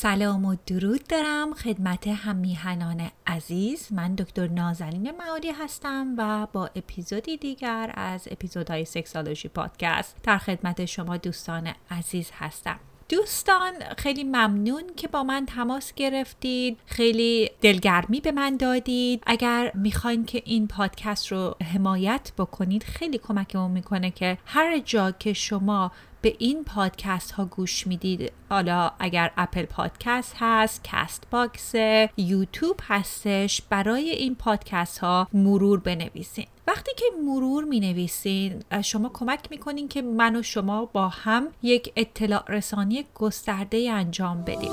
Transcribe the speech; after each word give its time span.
سلام 0.00 0.44
و 0.44 0.56
درود 0.66 1.06
دارم 1.06 1.54
خدمت 1.54 2.06
هم 2.06 2.36
میهنان 2.36 3.10
عزیز. 3.26 3.92
من 3.92 4.14
دکتر 4.14 4.48
نازنین 4.48 5.10
معالی 5.10 5.50
هستم 5.50 6.14
و 6.18 6.46
با 6.52 6.70
اپیزودی 6.76 7.36
دیگر 7.36 7.92
از 7.94 8.28
اپیزودهای 8.30 8.84
سکسالوژی 8.84 9.48
پادکست 9.48 10.16
در 10.22 10.38
خدمت 10.38 10.84
شما 10.84 11.16
دوستان 11.16 11.72
عزیز 11.90 12.30
هستم. 12.34 12.80
دوستان 13.08 13.72
خیلی 13.98 14.24
ممنون 14.24 14.82
که 14.96 15.08
با 15.08 15.22
من 15.22 15.46
تماس 15.46 15.92
گرفتید. 15.94 16.78
خیلی 16.86 17.50
دلگرمی 17.60 18.20
به 18.20 18.32
من 18.32 18.56
دادید. 18.56 19.22
اگر 19.26 19.72
می‌خواین 19.74 20.24
که 20.24 20.42
این 20.44 20.68
پادکست 20.68 21.32
رو 21.32 21.56
حمایت 21.72 22.32
بکنید 22.38 22.82
خیلی 22.82 23.18
کمکمون 23.18 23.70
می‌کنه 23.70 24.10
که 24.10 24.38
هر 24.46 24.78
جا 24.78 25.10
که 25.10 25.32
شما 25.32 25.92
به 26.22 26.36
این 26.38 26.64
پادکست 26.64 27.30
ها 27.32 27.44
گوش 27.44 27.86
می‌دید 27.86 28.32
حالا 28.50 28.90
اگر 28.98 29.30
Apple 29.36 29.62
Podcast 29.62 30.34
هست 30.38 30.80
Castbox 30.84 31.74
یوتیوب 32.16 32.76
هستش 32.82 33.62
برای 33.62 34.10
این 34.10 34.34
پادکست 34.34 34.98
ها 34.98 35.28
مرور 35.32 35.80
بنویسین. 35.80 36.46
وقتی 36.78 36.90
که 36.96 37.04
مرور 37.24 37.64
می 37.64 37.80
نویسین 37.80 38.62
شما 38.84 39.10
کمک 39.14 39.40
می‌کنین 39.50 39.88
که 39.88 40.02
من 40.02 40.36
و 40.36 40.42
شما 40.42 40.84
با 40.84 41.08
هم 41.08 41.48
یک 41.62 41.92
اطلاع 41.96 42.44
رسانی 42.48 43.04
گسترده 43.14 43.90
انجام 43.92 44.42
بدیم. 44.42 44.72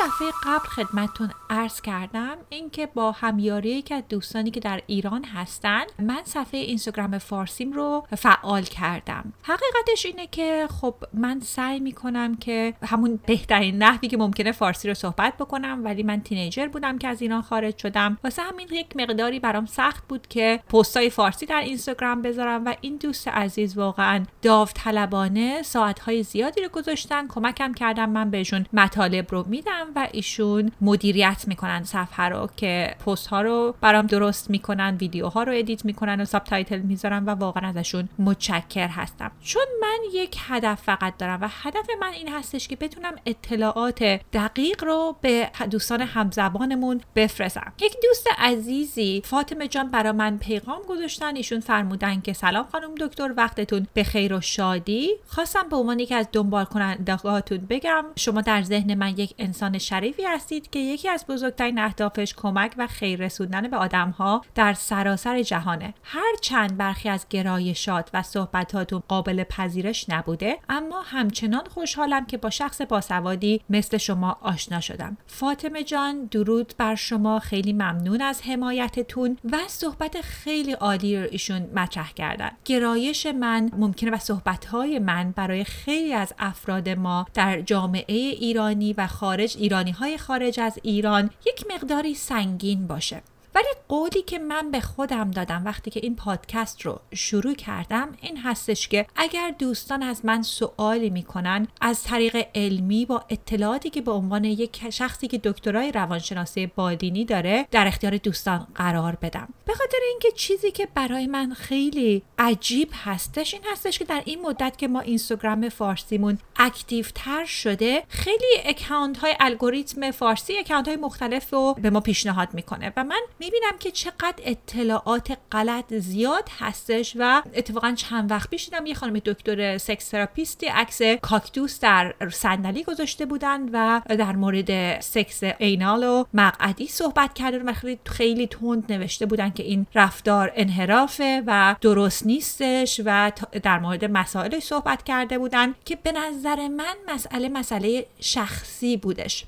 دفعه 0.00 0.28
قبل 0.44 0.66
خدمتتون 0.66 1.30
عرض 1.50 1.80
کردم 1.80 2.36
اینکه 2.48 2.86
با 2.86 3.12
همیاری 3.12 3.82
که 3.82 4.04
دوستانی 4.08 4.50
که 4.50 4.60
در 4.60 4.80
ایران 4.86 5.24
هستن 5.24 5.84
من 5.98 6.20
صفحه 6.24 6.60
اینستاگرام 6.60 7.18
فارسیم 7.18 7.72
رو 7.72 8.06
فعال 8.18 8.62
کردم. 8.62 9.32
حقیقتش 9.42 10.06
اینه 10.06 10.26
که 10.26 10.68
خب 10.80 10.94
من 11.14 11.40
سعی 11.40 11.80
می‌کنم 11.80 12.36
که 12.36 12.74
همون 12.82 13.20
بهترین 13.26 13.78
نحوی 13.82 14.08
که 14.08 14.16
ممکنه 14.16 14.52
فارسی 14.52 14.88
رو 14.88 14.94
صحبت 14.94 15.36
بکنم 15.36 15.80
ولی 15.84 16.02
من 16.02 16.20
teenager 16.20 16.66
بودم 16.68 16.98
که 16.98 17.08
از 17.08 17.22
ایران 17.22 17.42
خارج 17.42 17.78
شدم. 17.78 18.18
واسه 18.24 18.42
همین 18.42 18.68
یک 18.72 18.96
مقداری 18.96 19.40
برام 19.40 19.66
سخت 19.66 20.08
بود 20.08 20.26
که 20.26 20.60
پستای 20.68 21.10
فارسی 21.10 21.46
در 21.46 21.60
اینستاگرام 21.60 22.22
بذارم 22.22 22.64
و 22.64 22.74
این 22.80 22.96
دوست 22.96 23.28
عزیز 23.28 23.78
واقعا 23.78 24.24
داوطلبانه 24.42 25.62
ساعتهای 25.62 26.22
زیادی 26.22 26.60
رو 26.60 26.68
گذاشتن. 26.68 27.28
کمکم 27.28 27.74
کردن 27.74 28.10
من 28.10 28.30
بهشون 28.30 28.66
مطالب 28.72 29.26
رو 29.30 29.44
میدم. 29.48 29.85
و 29.96 30.08
ایشون 30.12 30.72
مدیریت 30.80 31.44
می‌کنن 31.46 31.84
صفحه 31.84 32.28
رو 32.28 32.48
که 32.56 32.96
پست 33.06 33.26
ها 33.26 33.40
رو 33.40 33.74
برام 33.80 34.06
درست 34.06 34.50
می‌کنن 34.50 34.96
ویدیوها 35.00 35.42
رو 35.42 35.52
edit 35.56 35.84
می‌کنن 35.84 36.20
و 36.20 36.24
subtitle 36.24 36.78
می‌ذارن 36.78 37.24
و 37.24 37.30
واقعا 37.30 37.68
ازشون 37.68 38.08
متشکر 38.18 38.88
هستم. 38.88 39.30
چون 39.40 39.66
من 39.82 39.98
یک 40.12 40.36
هدف 40.48 40.82
فقط 40.82 41.16
دارم 41.16 41.38
و 41.42 41.48
هدف 41.50 41.86
من 42.00 42.12
این 42.12 42.28
هستش 42.28 42.68
که 42.68 42.76
بتونم 42.76 43.12
اطلاعات 43.26 44.02
دقیق 44.32 44.84
رو 44.84 45.16
به 45.20 45.50
دوستان 45.70 46.00
همزبانمون 46.00 47.00
بفرستم. 47.16 47.72
یک 47.80 47.96
دوست 48.02 48.26
عزیزی 48.38 49.22
فاطمه 49.24 49.68
جان 49.68 49.90
برای 49.90 50.12
من 50.12 50.38
پیغام 50.38 50.82
گذاشتن. 50.88 51.36
ایشون 51.36 51.60
فرمودن 51.60 52.20
که 52.20 52.32
سلام 52.32 52.66
خانم 52.72 52.94
دکتر 52.94 53.34
وقتتون 53.36 53.86
به 53.94 54.04
خیر 54.04 54.34
و 54.34 54.40
شادی. 54.40 55.10
خواستم 55.26 55.68
به 55.68 55.76
عنوان 55.76 55.98
یکی 55.98 56.14
از 56.14 56.28
دنبال 56.32 56.64
کنندگاتون 56.64 57.58
بگم. 57.58 58.04
شما 58.16 58.40
در 58.40 58.62
ذهن 58.62 58.94
من 58.94 59.08
یک 59.08 59.34
انسان 59.38 59.75
شریفی 59.78 60.24
هستید 60.24 60.70
که 60.70 60.78
یکی 60.78 61.08
از 61.08 61.26
بزرگترین 61.26 61.78
اهدافش 61.78 62.34
کمک 62.34 62.74
و 62.78 62.86
خیر 62.86 63.20
رسوندن 63.24 63.68
به 63.70 63.76
آدمها 63.76 64.42
در 64.54 64.74
سراسر 64.74 65.42
جهانه. 65.42 65.94
هر 66.02 66.32
چند 66.40 66.76
برخی 66.76 67.08
از 67.08 67.26
گرایشات 67.30 68.10
و 68.14 68.22
صحبتاتون 68.22 69.02
قابل 69.08 69.44
پذیرش 69.44 70.10
نبوده 70.10 70.58
اما 70.68 71.02
همچنان 71.02 71.64
خوشحالم 71.64 72.26
که 72.26 72.36
با 72.36 72.50
شخص 72.50 72.80
باسوادی 72.80 73.60
مثل 73.70 73.96
شما 73.96 74.36
آشنا 74.40 74.80
شدم. 74.80 75.16
فاطمه 75.26 75.84
جان 75.84 76.24
درود 76.24 76.74
بر 76.78 76.94
شما. 76.94 77.36
خیلی 77.38 77.72
ممنون 77.72 78.22
از 78.22 78.42
حمایتتون 78.42 79.38
و 79.52 79.58
صحبت 79.66 80.20
خیلی 80.20 80.72
عالی 80.72 81.18
رو 81.18 81.26
ایشون 81.30 81.68
مطرح 81.74 82.12
کردن. 82.12 82.50
گرایش 82.64 83.26
من 83.26 83.70
ممکنه 83.76 84.10
و 84.10 84.18
صحبتهای 84.18 84.98
من 84.98 85.30
برای 85.36 85.64
خیلی 85.64 86.12
از 86.12 86.34
افراد 86.38 86.88
ما 86.88 87.26
در 87.34 87.60
جامعه 87.60 88.16
ایرانی 88.16 88.92
و 88.92 89.06
خارج 89.06 89.56
ایرانی 89.66 89.90
های 89.90 90.18
خارج 90.18 90.60
از 90.60 90.78
ایران 90.82 91.30
یک 91.46 91.64
مقداری 91.74 92.14
سنگین 92.14 92.86
باشه. 92.86 93.22
ولی 93.56 93.66
قولی 93.88 94.22
که 94.22 94.38
من 94.38 94.70
به 94.70 94.80
خودم 94.80 95.30
دادم 95.30 95.62
وقتی 95.64 95.90
که 95.90 96.00
این 96.02 96.16
پادکست 96.16 96.82
رو 96.82 97.00
شروع 97.14 97.54
کردم 97.54 98.08
این 98.20 98.36
هستش 98.36 98.88
که 98.88 99.06
اگر 99.16 99.54
دوستان 99.58 100.02
از 100.02 100.24
من 100.24 100.42
سوالی 100.42 101.10
می‌کنن 101.10 101.68
از 101.80 102.02
طریق 102.02 102.46
علمی 102.54 103.06
با 103.06 103.24
اطلاعاتی 103.28 103.90
که 103.90 104.00
به 104.00 104.12
عنوان 104.12 104.44
یک 104.44 104.90
شخصی 104.90 105.28
که 105.28 105.38
دکترای 105.38 105.92
روانشناسی 105.92 106.66
بالینی 106.66 107.24
داره 107.24 107.66
در 107.70 107.86
اختیار 107.86 108.16
دوستان 108.16 108.66
قرار 108.74 109.18
بدم. 109.22 109.48
به 109.64 109.74
خاطر 109.74 109.98
اینکه 110.10 110.30
چیزی 110.30 110.70
که 110.70 110.88
برای 110.94 111.26
من 111.26 111.54
خیلی 111.54 112.22
عجیب 112.38 112.88
هستش 113.04 113.54
این 113.54 113.62
هستش 113.72 113.98
که 113.98 114.04
در 114.04 114.22
این 114.24 114.42
مدت 114.42 114.78
که 114.78 114.88
ما 114.88 115.00
اینستاگرام 115.00 115.68
فارسیمون 115.68 116.38
active 116.56 117.06
تر 117.14 117.44
شده 117.44 118.02
خیلی 118.08 118.54
اکانت 118.64 119.18
های 119.18 119.34
الگوریتم 119.40 120.10
فارسی 120.10 120.58
اکانت 120.58 120.88
های 120.88 120.96
مختلف 120.96 121.52
رو 121.52 121.74
به 121.82 121.90
ما 121.90 122.00
پیشنهاد 122.00 122.48
می‌کنه 122.54 122.92
و 122.96 123.04
من 123.04 123.20
می‌بینم 123.46 123.78
که 123.78 123.90
چقدر 123.90 124.42
اطلاعات 124.44 125.38
غلط 125.52 125.94
زیاد 125.94 126.48
هستش 126.58 127.16
و 127.18 127.42
اتفاقا 127.54 127.92
چند 127.96 128.30
وقت 128.30 128.50
پیش 128.50 128.64
دیدم 128.64 128.86
یه 128.86 128.94
خانم 128.94 129.18
دکتر 129.18 129.78
سکس 129.78 130.08
تراپیستی 130.08 130.66
عکس 130.66 131.02
کاکتوس 131.02 131.80
در 131.80 132.14
صندلی 132.32 132.84
گذاشته 132.84 133.26
بودن 133.26 133.68
و 133.72 134.00
در 134.08 134.36
مورد 134.36 135.00
سکس 135.00 135.42
اینال 135.58 136.04
و 136.04 136.24
مقعدی 136.34 136.86
صحبت 136.86 137.34
کرده 137.34 137.58
و 137.58 137.72
خیلی 137.72 138.26
خیلی 138.36 138.46
تند 138.46 138.92
نوشته 138.92 139.26
بودن 139.26 139.50
که 139.50 139.62
این 139.62 139.86
رفتار 139.94 140.52
انحرافه 140.54 141.42
و 141.46 141.76
درست 141.80 142.26
نیستش 142.26 143.00
و 143.04 143.32
در 143.62 143.78
مورد 143.78 144.04
مسائل 144.04 144.60
صحبت 144.60 145.02
کرده 145.02 145.38
بودن 145.38 145.74
که 145.84 145.96
به 146.02 146.12
نظر 146.12 146.68
من 146.68 146.94
مسئله 147.08 147.48
مسئله 147.48 148.06
شخصی 148.20 148.96
بودش. 148.96 149.44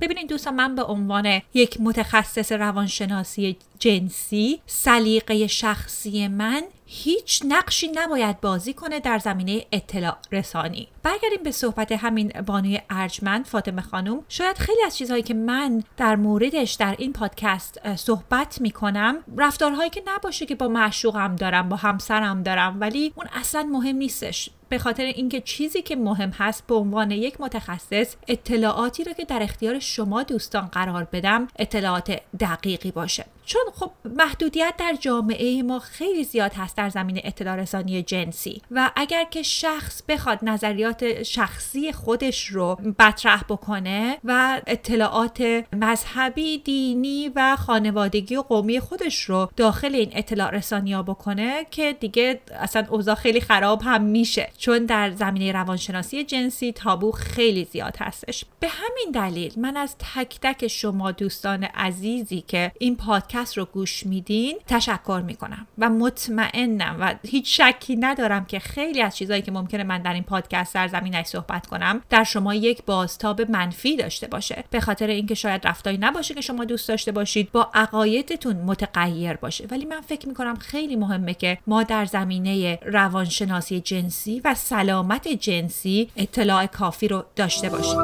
ببینید 0.00 0.28
دوستان 0.28 0.54
من 0.54 0.74
به 0.74 0.82
عنوان 0.82 1.40
یک 1.54 1.80
متخصص 1.80 2.52
روانشناسی 2.52 3.56
جنسی 3.78 4.60
سلیقه 4.66 5.46
شخصی 5.46 6.28
من 6.28 6.62
هیچ 6.86 7.42
نقشی 7.48 7.88
نباید 7.94 8.40
بازی 8.40 8.74
کنه 8.74 9.00
در 9.00 9.18
زمینه 9.18 9.66
اطلاع 9.72 10.16
رسانی. 10.32 10.88
برگردیم 11.02 11.42
به 11.42 11.50
صحبت 11.50 11.92
همین 11.92 12.28
بانوی 12.46 12.80
ارجمند 12.90 13.44
فاطمه 13.44 13.82
خانم. 13.82 14.22
شاید 14.28 14.58
خیلی 14.58 14.82
از 14.86 14.96
چیزهایی 14.96 15.22
که 15.22 15.34
من 15.34 15.82
در 15.96 16.16
موردش 16.16 16.72
در 16.72 16.94
این 16.98 17.12
پادکست 17.12 17.96
صحبت 17.96 18.60
می‌کنم 18.60 19.16
رفتارهایی 19.36 19.90
که 19.90 20.02
نباشه 20.06 20.46
که 20.46 20.54
با 20.54 20.68
معشوقم 20.68 21.36
دارم 21.36 21.68
با 21.68 21.76
همسرم 21.76 22.42
دارم 22.42 22.80
ولی 22.80 23.12
اون 23.16 23.26
اصلا 23.32 23.62
مهم 23.62 23.96
نیستش. 23.96 24.50
به 24.68 24.78
خاطر 24.78 25.02
اینکه 25.02 25.40
چیزی 25.40 25.82
که 25.82 25.96
مهم 25.96 26.30
هست 26.30 26.66
به 26.66 26.74
عنوان 26.74 27.10
یک 27.10 27.40
متخصص 27.40 28.16
اطلاعاتی 28.28 29.04
رو 29.04 29.12
که 29.12 29.24
در 29.24 29.42
اختیار 29.42 29.78
شما 29.78 30.22
دوستان 30.22 30.66
قرار 30.66 31.04
بدم 31.12 31.48
اطلاعات 31.58 32.20
دقیقی 32.40 32.90
باشه. 32.90 33.24
چون 33.46 33.62
خب 33.74 33.90
محدودیت 34.04 34.74
در 34.78 34.96
جامعه 35.00 35.62
ما 35.62 35.78
خیلی 35.78 36.24
زیاد 36.24 36.52
هست 36.52 36.76
در 36.76 36.88
زمینه 36.88 37.20
اطلاع 37.24 37.56
رسانی 37.56 38.02
جنسی 38.02 38.62
و 38.70 38.90
اگر 38.96 39.24
که 39.24 39.42
شخص 39.42 40.02
بخواد 40.08 40.38
نظریات 40.42 41.22
شخصی 41.22 41.92
خودش 41.92 42.46
رو 42.46 42.76
مطرح 42.98 43.44
بکنه 43.48 44.18
و 44.24 44.60
اطلاعات 44.66 45.64
مذهبی 45.72 46.58
دینی 46.58 47.32
و 47.36 47.56
خانوادگی 47.56 48.36
و 48.36 48.42
قومی 48.42 48.80
خودش 48.80 49.24
رو 49.24 49.48
داخل 49.56 49.94
این 49.94 50.10
اطلاع 50.12 50.50
رسانی 50.50 50.92
ها 50.92 51.02
بکنه 51.02 51.66
که 51.70 51.96
دیگه 52.00 52.40
اصلا 52.60 52.86
اوضاع 52.90 53.14
خیلی 53.14 53.40
خراب 53.40 53.82
هم 53.82 54.02
میشه. 54.02 54.50
چون 54.58 54.86
در 54.86 55.10
زمینه 55.10 55.52
روانشناسی 55.52 56.24
جنسی 56.24 56.72
تابو 56.72 57.12
خیلی 57.12 57.64
زیاد 57.64 57.96
هستش. 58.00 58.44
به 58.60 58.68
همین 58.68 59.10
دلیل 59.14 59.52
من 59.56 59.76
از 59.76 59.96
تک 59.98 60.38
تک 60.42 60.68
شما 60.68 61.12
دوستان 61.12 61.64
عزیزی 61.64 62.40
که 62.40 62.72
این 62.78 62.96
پادکست 62.96 63.58
رو 63.58 63.64
گوش 63.64 64.06
میدین 64.06 64.58
تشکر 64.66 65.22
می‌کنم 65.26 65.66
و 65.78 65.90
مطمئنم 65.90 66.96
و 67.00 67.14
هیچ 67.28 67.60
شکی 67.60 67.96
ندارم 67.96 68.44
که 68.44 68.58
خیلی 68.58 69.02
از 69.02 69.16
چیزهایی 69.16 69.42
که 69.42 69.52
ممکنه 69.52 69.84
من 69.84 70.02
در 70.02 70.14
این 70.14 70.22
پادکست 70.22 70.74
در 70.74 70.88
زمینش 70.88 71.26
صحبت 71.26 71.66
کنم 71.66 72.02
در 72.10 72.24
شما 72.24 72.54
یک 72.54 72.82
بازتاب 72.84 73.50
منفی 73.50 73.96
داشته 73.96 74.26
باشه. 74.26 74.64
به 74.70 74.80
خاطر 74.80 75.06
اینکه 75.06 75.34
شاید 75.34 75.66
رفتاری 75.66 75.98
نباشه 75.98 76.34
که 76.34 76.40
شما 76.40 76.64
دوست 76.64 76.88
داشته 76.88 77.12
باشید 77.12 77.52
با 77.52 77.70
عقایدتون 77.74 78.56
متغیر 78.56 79.36
باشه. 79.36 79.66
ولی 79.70 79.84
من 79.84 80.00
فکر 80.00 80.28
می‌کنم 80.28 80.54
خیلی 80.54 80.96
مهمه 80.96 81.34
که 81.34 81.58
ما 81.66 81.82
در 81.82 82.04
زمینه 82.04 82.78
روانشناسی 82.86 83.80
جنسی 83.80 84.40
و 84.44 84.54
سلامت 84.54 85.28
جنسی 85.28 86.10
اطلاع 86.16 86.66
کافی 86.66 87.08
رو 87.08 87.24
داشته 87.36 87.68
باشیم 87.68 88.00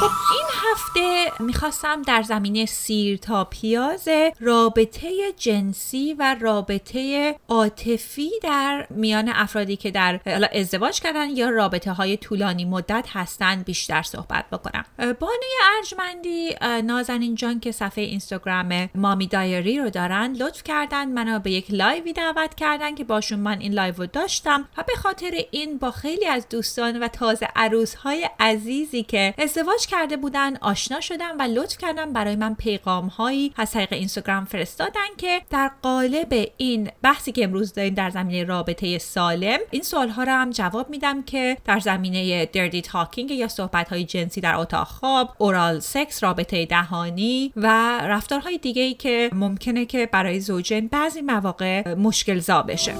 خب 0.00 0.10
این 0.32 0.46
هفته 0.72 1.32
می‌خواستم 1.44 2.02
در 2.02 2.22
زمینه 2.22 2.66
سیر 2.66 3.16
تا 3.16 3.44
پیاز 3.44 4.08
رابطه 4.40 5.32
جنسی 5.36 6.14
و 6.18 6.36
رابطه 6.40 7.34
عاطفی 7.48 8.30
در 8.42 8.86
میان 8.90 9.28
افرادی 9.28 9.76
که 9.76 9.90
در 9.90 10.20
ازدواج 10.52 11.00
کردن 11.00 11.30
یا 11.30 11.50
رابطه 11.50 11.92
های 11.92 12.16
طولانی 12.16 12.64
مدت 12.64 13.06
هستن 13.12 13.62
بیشتر 13.62 14.02
صحبت 14.02 14.44
بکنم. 14.52 14.84
بانوی 14.98 15.54
ارجمندی 15.76 16.54
نازنین 16.84 17.34
جان 17.34 17.60
که 17.60 17.72
صفحه 17.72 18.04
اینستاگرام 18.04 18.90
Mommy 18.94 19.26
Diary 19.26 19.78
رو 19.78 19.90
دارن 19.90 20.32
لطف 20.32 20.62
کردن 20.62 21.08
منو 21.08 21.38
به 21.38 21.50
یک 21.50 21.66
live 21.70 22.04
ی 22.04 22.12
دعوت 22.12 22.54
کردن 22.54 22.94
که 22.94 23.04
باشون 23.04 23.38
من 23.38 23.60
این 23.60 23.72
live 23.72 23.94
رو 23.96 24.06
داشتم 24.06 24.68
و 24.78 24.82
به 24.86 24.94
خاطر 24.96 25.30
این 25.50 25.78
با 25.78 25.90
خیلی 25.90 26.26
از 26.26 26.48
دوستان 26.48 27.02
و 27.02 27.08
تازه 27.08 27.48
عروس 27.56 27.94
های 27.94 28.28
عزیزی 28.40 29.02
که 29.02 29.34
ازدواج 29.38 29.85
کرده 29.86 30.16
بودن 30.16 30.56
آشنا 30.56 31.00
شدم 31.00 31.38
و 31.38 31.42
لطف 31.42 31.78
کردن 31.78 32.12
برای 32.12 32.36
من 32.36 32.54
پیغام 32.54 33.06
هایی 33.06 33.52
از 33.56 33.70
طریق 33.70 33.92
اینستاگرام 33.92 34.44
فرستادن 34.44 35.08
که 35.16 35.42
در 35.50 35.70
قالب 35.82 36.48
این 36.56 36.90
بحثی 37.02 37.32
که 37.32 37.44
امروز 37.44 37.72
داریم 37.72 37.94
در 37.94 38.10
زمینه 38.10 38.44
رابطه 38.44 38.98
سالم 38.98 39.58
این 39.70 39.82
سوال 39.82 40.08
ها 40.08 40.22
رو 40.22 40.32
هم 40.32 40.50
جواب 40.50 40.90
میدم 40.90 41.22
که 41.22 41.56
در 41.64 41.80
زمینه 41.80 42.46
dirty 42.46 42.82
talking 42.82 43.30
یا 43.30 43.48
صحبت 43.48 43.88
های 43.88 44.04
جنسی 44.04 44.40
در 44.40 44.54
اتاق 44.54 44.86
خواب 44.86 45.34
oral 45.38 45.80
sex 45.80 46.24
رابطه 46.24 46.66
دهانی 46.66 47.52
و 47.56 47.66
رفتارهای 48.02 48.58
دیگه 48.58 48.82
ای 48.82 48.94
که 48.94 49.30
ممکنه 49.32 49.84
که 49.86 50.08
برای 50.12 50.40
زوجین 50.40 50.88
بعضی 50.88 51.20
مواقع 51.20 51.94
مشکل 51.94 52.38
زا 52.38 52.62
بشه. 52.62 52.94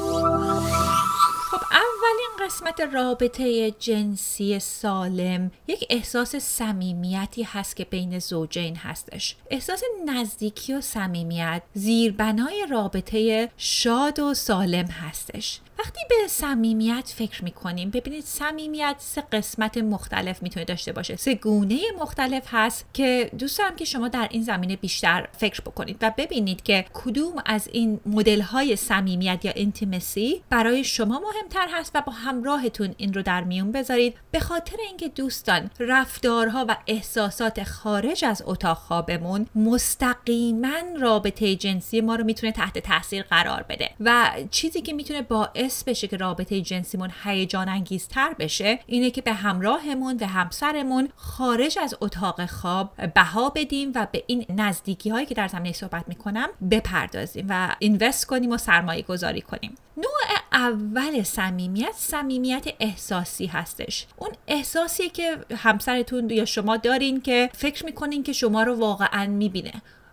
قسمت 2.47 2.81
رابطه 2.81 3.71
جنسی 3.71 4.59
سالم 4.59 5.51
یک 5.67 5.87
احساس 5.91 6.37
صمیمیتی 6.37 7.43
هست 7.43 7.77
که 7.77 7.85
بین 7.85 8.19
زوجین 8.19 8.77
هستش. 8.77 9.37
احساس 9.51 9.83
نزدیکی 10.07 10.75
و 10.75 10.81
صمیمیت 10.81 11.63
زیربنای 11.75 12.67
رابطه 12.71 13.51
شاد 13.57 14.19
و 14.19 14.35
سالم 14.35 14.87
هستش. 14.87 15.61
وقتی 15.79 16.01
به 16.09 16.29
صمیمیت 16.29 17.13
فکر 17.17 17.45
می‌کنیم 17.45 17.91
ببینید 17.91 18.25
صمیمیت 18.25 18.97
سه 18.99 19.21
قسمت 19.33 19.79
مختلف 19.79 20.43
می‌تونه 20.43 20.65
داشته 20.65 20.93
باشه. 20.93 21.17
سه 21.17 21.35
گونه 21.35 21.79
مختلف 22.01 22.43
هست 22.47 22.87
که 22.93 23.31
دوست 23.39 23.59
دارم 23.59 23.77
که 23.77 23.85
شما 23.85 24.09
در 24.09 24.29
این 24.31 24.43
زمینه 24.43 24.77
بیشتر 24.77 25.29
فکر 25.39 25.61
بکنید 25.61 25.97
و 26.03 26.13
ببینید 26.19 26.63
که 26.63 26.85
کدوم 26.95 27.43
از 27.47 27.69
این 27.73 28.01
مدل 28.07 28.41
های 28.41 28.77
صمیمیت 28.77 29.45
یا 29.45 29.53
انتیمسی 29.57 30.43
برای 30.51 30.85
شما 30.85 31.21
مهمتر 31.21 31.69
هست 31.73 31.91
و 31.95 32.01
با 32.01 32.13
همراهتون 32.13 32.95
این 32.97 33.15
رو 33.15 33.23
در 33.23 33.45
میون 33.45 33.73
بذارید. 33.73 34.15
به 34.31 34.41
خاطر 34.41 34.77
اینکه 34.89 35.09
دوستان 35.09 35.71
رفتارها 35.81 36.65
و 36.69 36.77
احساسات 36.87 37.63
خارج 37.63 38.25
از 38.25 38.43
اتاق 38.47 38.79
خوابمون 38.79 39.47
مستقیما 39.55 40.77
رابطه 41.01 41.57
جنسی 41.57 42.01
ما 42.01 42.15
رو 42.15 42.25
می‌تونه 42.25 42.53
تحت 42.53 42.79
تاثیر 42.79 43.23
قرار 43.23 43.63
بده 43.63 43.91
و 44.01 44.31
چیزی 44.51 44.83
که 44.83 44.93
می‌تونه 44.93 45.23
باعث 45.23 45.66
باعث 45.67 45.85
بشه 45.85 46.09
که 46.09 46.17
رابطه 46.17 46.61
جنسیمون 46.61 47.11
هیجان 47.25 47.69
انگیزتر 47.69 48.35
بشه 48.39 48.79
اینه 48.87 49.11
که 49.11 49.23
به 49.23 49.33
همراهمون 49.33 50.17
به 50.17 50.27
همسرمون 50.27 51.09
خارج 51.17 51.79
از 51.83 51.95
اتاق 52.01 52.47
خواب 52.47 52.91
بها 53.15 53.51
بدیم 53.51 53.93
و 53.95 54.07
به 54.13 54.25
این 54.27 54.47
نزدیکی 54.49 55.11
هایی 55.11 55.27
که 55.27 55.35
در 55.35 55.49
زمینه 55.49 55.73
صحبت 55.73 56.05
می‌کنم 56.09 56.49
بپردازیم 56.71 57.47
و 57.49 57.77
اینوست 57.79 58.27
کنیم 58.27 58.51
و 58.51 58.57
سرمایه 58.57 59.03
گذاری 59.03 59.41
کنیم. 59.41 59.75
نوع 59.97 60.39
اول 60.53 61.23
صمیمیت 61.23 61.95
صمیمیت 61.97 62.65
احساسی 62.81 63.47
هستش. 63.47 64.07
اون 64.17 64.31
احساسی 64.47 65.09
که 65.09 65.37
همسرتون 65.57 66.31
یا 66.31 66.45
شما 66.45 66.77
دارین 66.77 67.21
که 67.21 67.51
فکر 67.55 67.85
می‌کنین 67.85 68.23
که 68.23 68.33
شما 68.33 68.63
رو 68.63 68.75
واقعا 68.75 69.27
می‌بینه. 69.27 69.73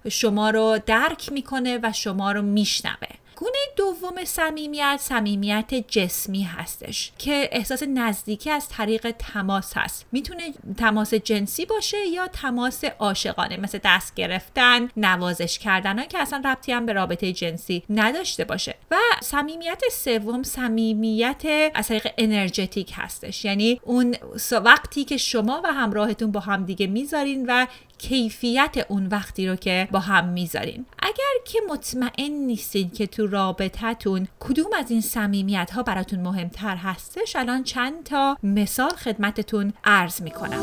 شما 0.09 0.50
رو 0.50 0.79
درک 0.85 1.31
می‌کنه 1.31 1.79
و 1.83 1.91
شما 1.91 2.31
رو 2.31 2.41
میشنوه. 2.41 3.07
گونه 3.35 3.57
دوم 3.75 4.25
صمیمیت 4.25 4.97
صمیمیت 5.01 5.74
جسمی 5.88 6.44
هستش 6.44 7.12
که 7.18 7.50
احساس 7.51 7.83
نزدیکی 7.83 8.50
از 8.50 8.69
طریق 8.69 9.12
تماس 9.12 9.77
هست. 9.77 10.06
می‌تونه 10.12 10.53
تماس 10.77 11.13
جنسی 11.13 11.65
باشه 11.65 11.97
یا 12.07 12.27
تماس 12.27 12.83
عاشقانه 12.83 13.57
مثل 13.57 13.80
دست 13.83 14.15
گرفتن 14.15 14.89
نوازش 14.97 15.59
کردن 15.59 16.06
که 16.06 16.19
اصلا 16.19 16.41
ربطی 16.45 16.71
هم 16.71 16.85
به 16.85 16.94
رابطه 16.94 17.33
جنسی 17.33 17.83
نداشته 17.89 18.44
باشه. 18.44 18.75
و 18.91 18.95
صمیمیت 19.21 19.81
سوم 19.91 20.44
صمیمیت 20.44 21.71
از 21.75 21.88
طریق 21.88 22.07
انرژتیک 22.18 22.94
هستش. 22.95 23.45
یعنی 23.45 23.79
اون 23.83 24.15
وقتی 24.51 25.03
که 25.03 25.18
شما 25.18 25.62
و 25.63 25.68
همراهتون 25.68 26.31
با 26.31 26.39
هم 26.39 26.65
دیگه 26.65 26.88
می‌ذارین 26.88 27.45
و 27.47 27.68
کیفیت 27.97 28.85
اون 28.89 29.07
وقتی 29.07 29.47
رو 29.47 29.55
که 29.55 29.87
با 29.91 29.99
هم 29.99 30.27
می‌ذارین. 30.27 30.85
اگر 30.99 31.43
که 31.45 31.59
مطمئن 31.69 32.31
نیستین 32.31 32.89
که 32.89 33.07
تو 33.07 33.27
رابطتون 33.27 34.27
کدوم 34.39 34.71
از 34.77 34.91
این 34.91 35.01
صمیمیت 35.01 35.71
ها 35.71 35.83
براتون 35.83 36.19
مهمتر 36.19 36.75
هستش 36.75 37.35
الان 37.35 37.63
چند 37.63 38.03
تا 38.03 38.37
مثال 38.43 38.89
خدمتتون 38.89 39.73
عرض 39.83 40.21
می‌کنم. 40.21 40.59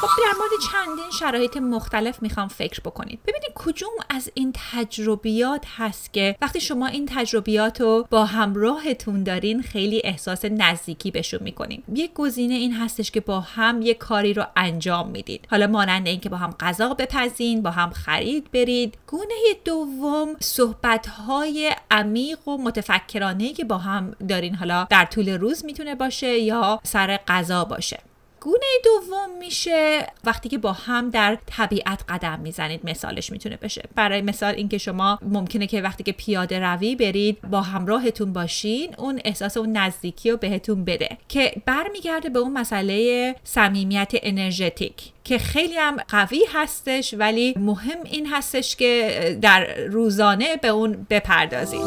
خب 0.00 0.22
در 0.22 0.32
مورد 0.38 0.50
چندین 0.72 1.10
شرایط 1.20 1.56
مختلف 1.56 2.22
می‌خوام 2.22 2.48
فکر 2.48 2.80
بکنید. 2.80 3.20
ببینید 3.26 3.52
کدوم 3.54 3.92
از 4.10 4.30
این 4.34 4.52
تجربیات 4.72 5.64
هست 5.76 6.12
که 6.12 6.36
وقتی 6.42 6.60
شما 6.60 6.86
این 6.86 7.08
تجربیات 7.10 7.80
رو 7.80 8.06
با 8.10 8.24
همراهتون 8.24 9.22
دارین 9.22 9.62
خیلی 9.62 10.00
احساس 10.04 10.44
نزدیکی 10.44 11.10
بهشون 11.10 11.42
می‌کنین. 11.42 11.82
یک 11.94 12.12
گزینه 12.14 12.54
این 12.54 12.72
هستش 12.72 13.10
که 13.10 13.20
با 13.20 13.40
هم 13.40 13.82
یک 13.82 13.98
کاری 13.98 14.34
رو 14.34 14.44
انجام 14.56 15.08
می‌دید 15.08 15.46
حالا 15.50 15.66
مانند 15.66 16.06
اینکه 16.26 16.36
با 16.36 16.46
هم 16.46 16.54
غذا 16.60 16.94
بپزین 16.94 17.62
با 17.62 17.70
هم 17.70 17.90
خرید 17.90 18.50
برید. 18.52 18.98
گونه 19.06 19.34
دوم 19.64 20.36
صحبت 20.40 21.06
های 21.06 21.72
عمیق 21.90 22.48
و 22.48 22.58
متفکرانه 22.58 23.52
که 23.52 23.64
با 23.64 23.78
هم 23.78 24.12
دارین 24.28 24.54
حالا 24.54 24.86
در 24.90 25.04
طول 25.04 25.28
روز 25.28 25.64
می‌تونه 25.64 25.94
باشه 25.94 26.38
یا 26.38 26.80
سر 26.82 27.16
غذا 27.28 27.64
باشه. 27.64 27.98
گونه 28.46 28.66
دوم 28.84 29.38
میشه. 29.38 30.06
وقتی 30.24 30.48
که 30.48 30.58
با 30.58 30.72
هم 30.72 31.10
در 31.10 31.38
طبیعت 31.46 32.04
قدم 32.08 32.40
می‌زنید 32.40 32.80
مثالش 32.84 33.32
می‌تونه 33.32 33.56
بشه. 33.56 33.82
برای 33.94 34.22
مثال 34.22 34.54
اینکه 34.54 34.78
شما 34.78 35.18
ممکنه 35.22 35.66
که 35.66 35.82
وقتی 35.82 36.04
که 36.04 36.12
پیاده 36.12 36.60
روی 36.60 36.96
برید 36.96 37.40
با 37.40 37.60
همراهتون 37.60 38.32
باشین 38.32 38.94
اون 38.98 39.20
احساس 39.24 39.56
اون 39.56 39.76
نزدیکی 39.76 40.30
رو 40.30 40.36
بهتون 40.36 40.84
بده 40.84 41.18
که 41.28 41.52
برمیگرده 41.66 42.28
به 42.28 42.38
اون 42.38 42.52
مسئله 42.52 43.34
صمیمیت 43.44 44.12
انرژتیک 44.22 45.12
که 45.24 45.38
خیلی 45.38 45.76
هم 45.76 45.96
قوی 46.08 46.40
هستش 46.52 47.14
ولی 47.18 47.54
مهم 47.56 47.98
این 48.04 48.26
هستش 48.26 48.76
که 48.76 49.38
در 49.42 49.74
روزانه 49.74 50.56
به 50.56 50.68
اون 50.68 51.06
بپردازید. 51.10 51.80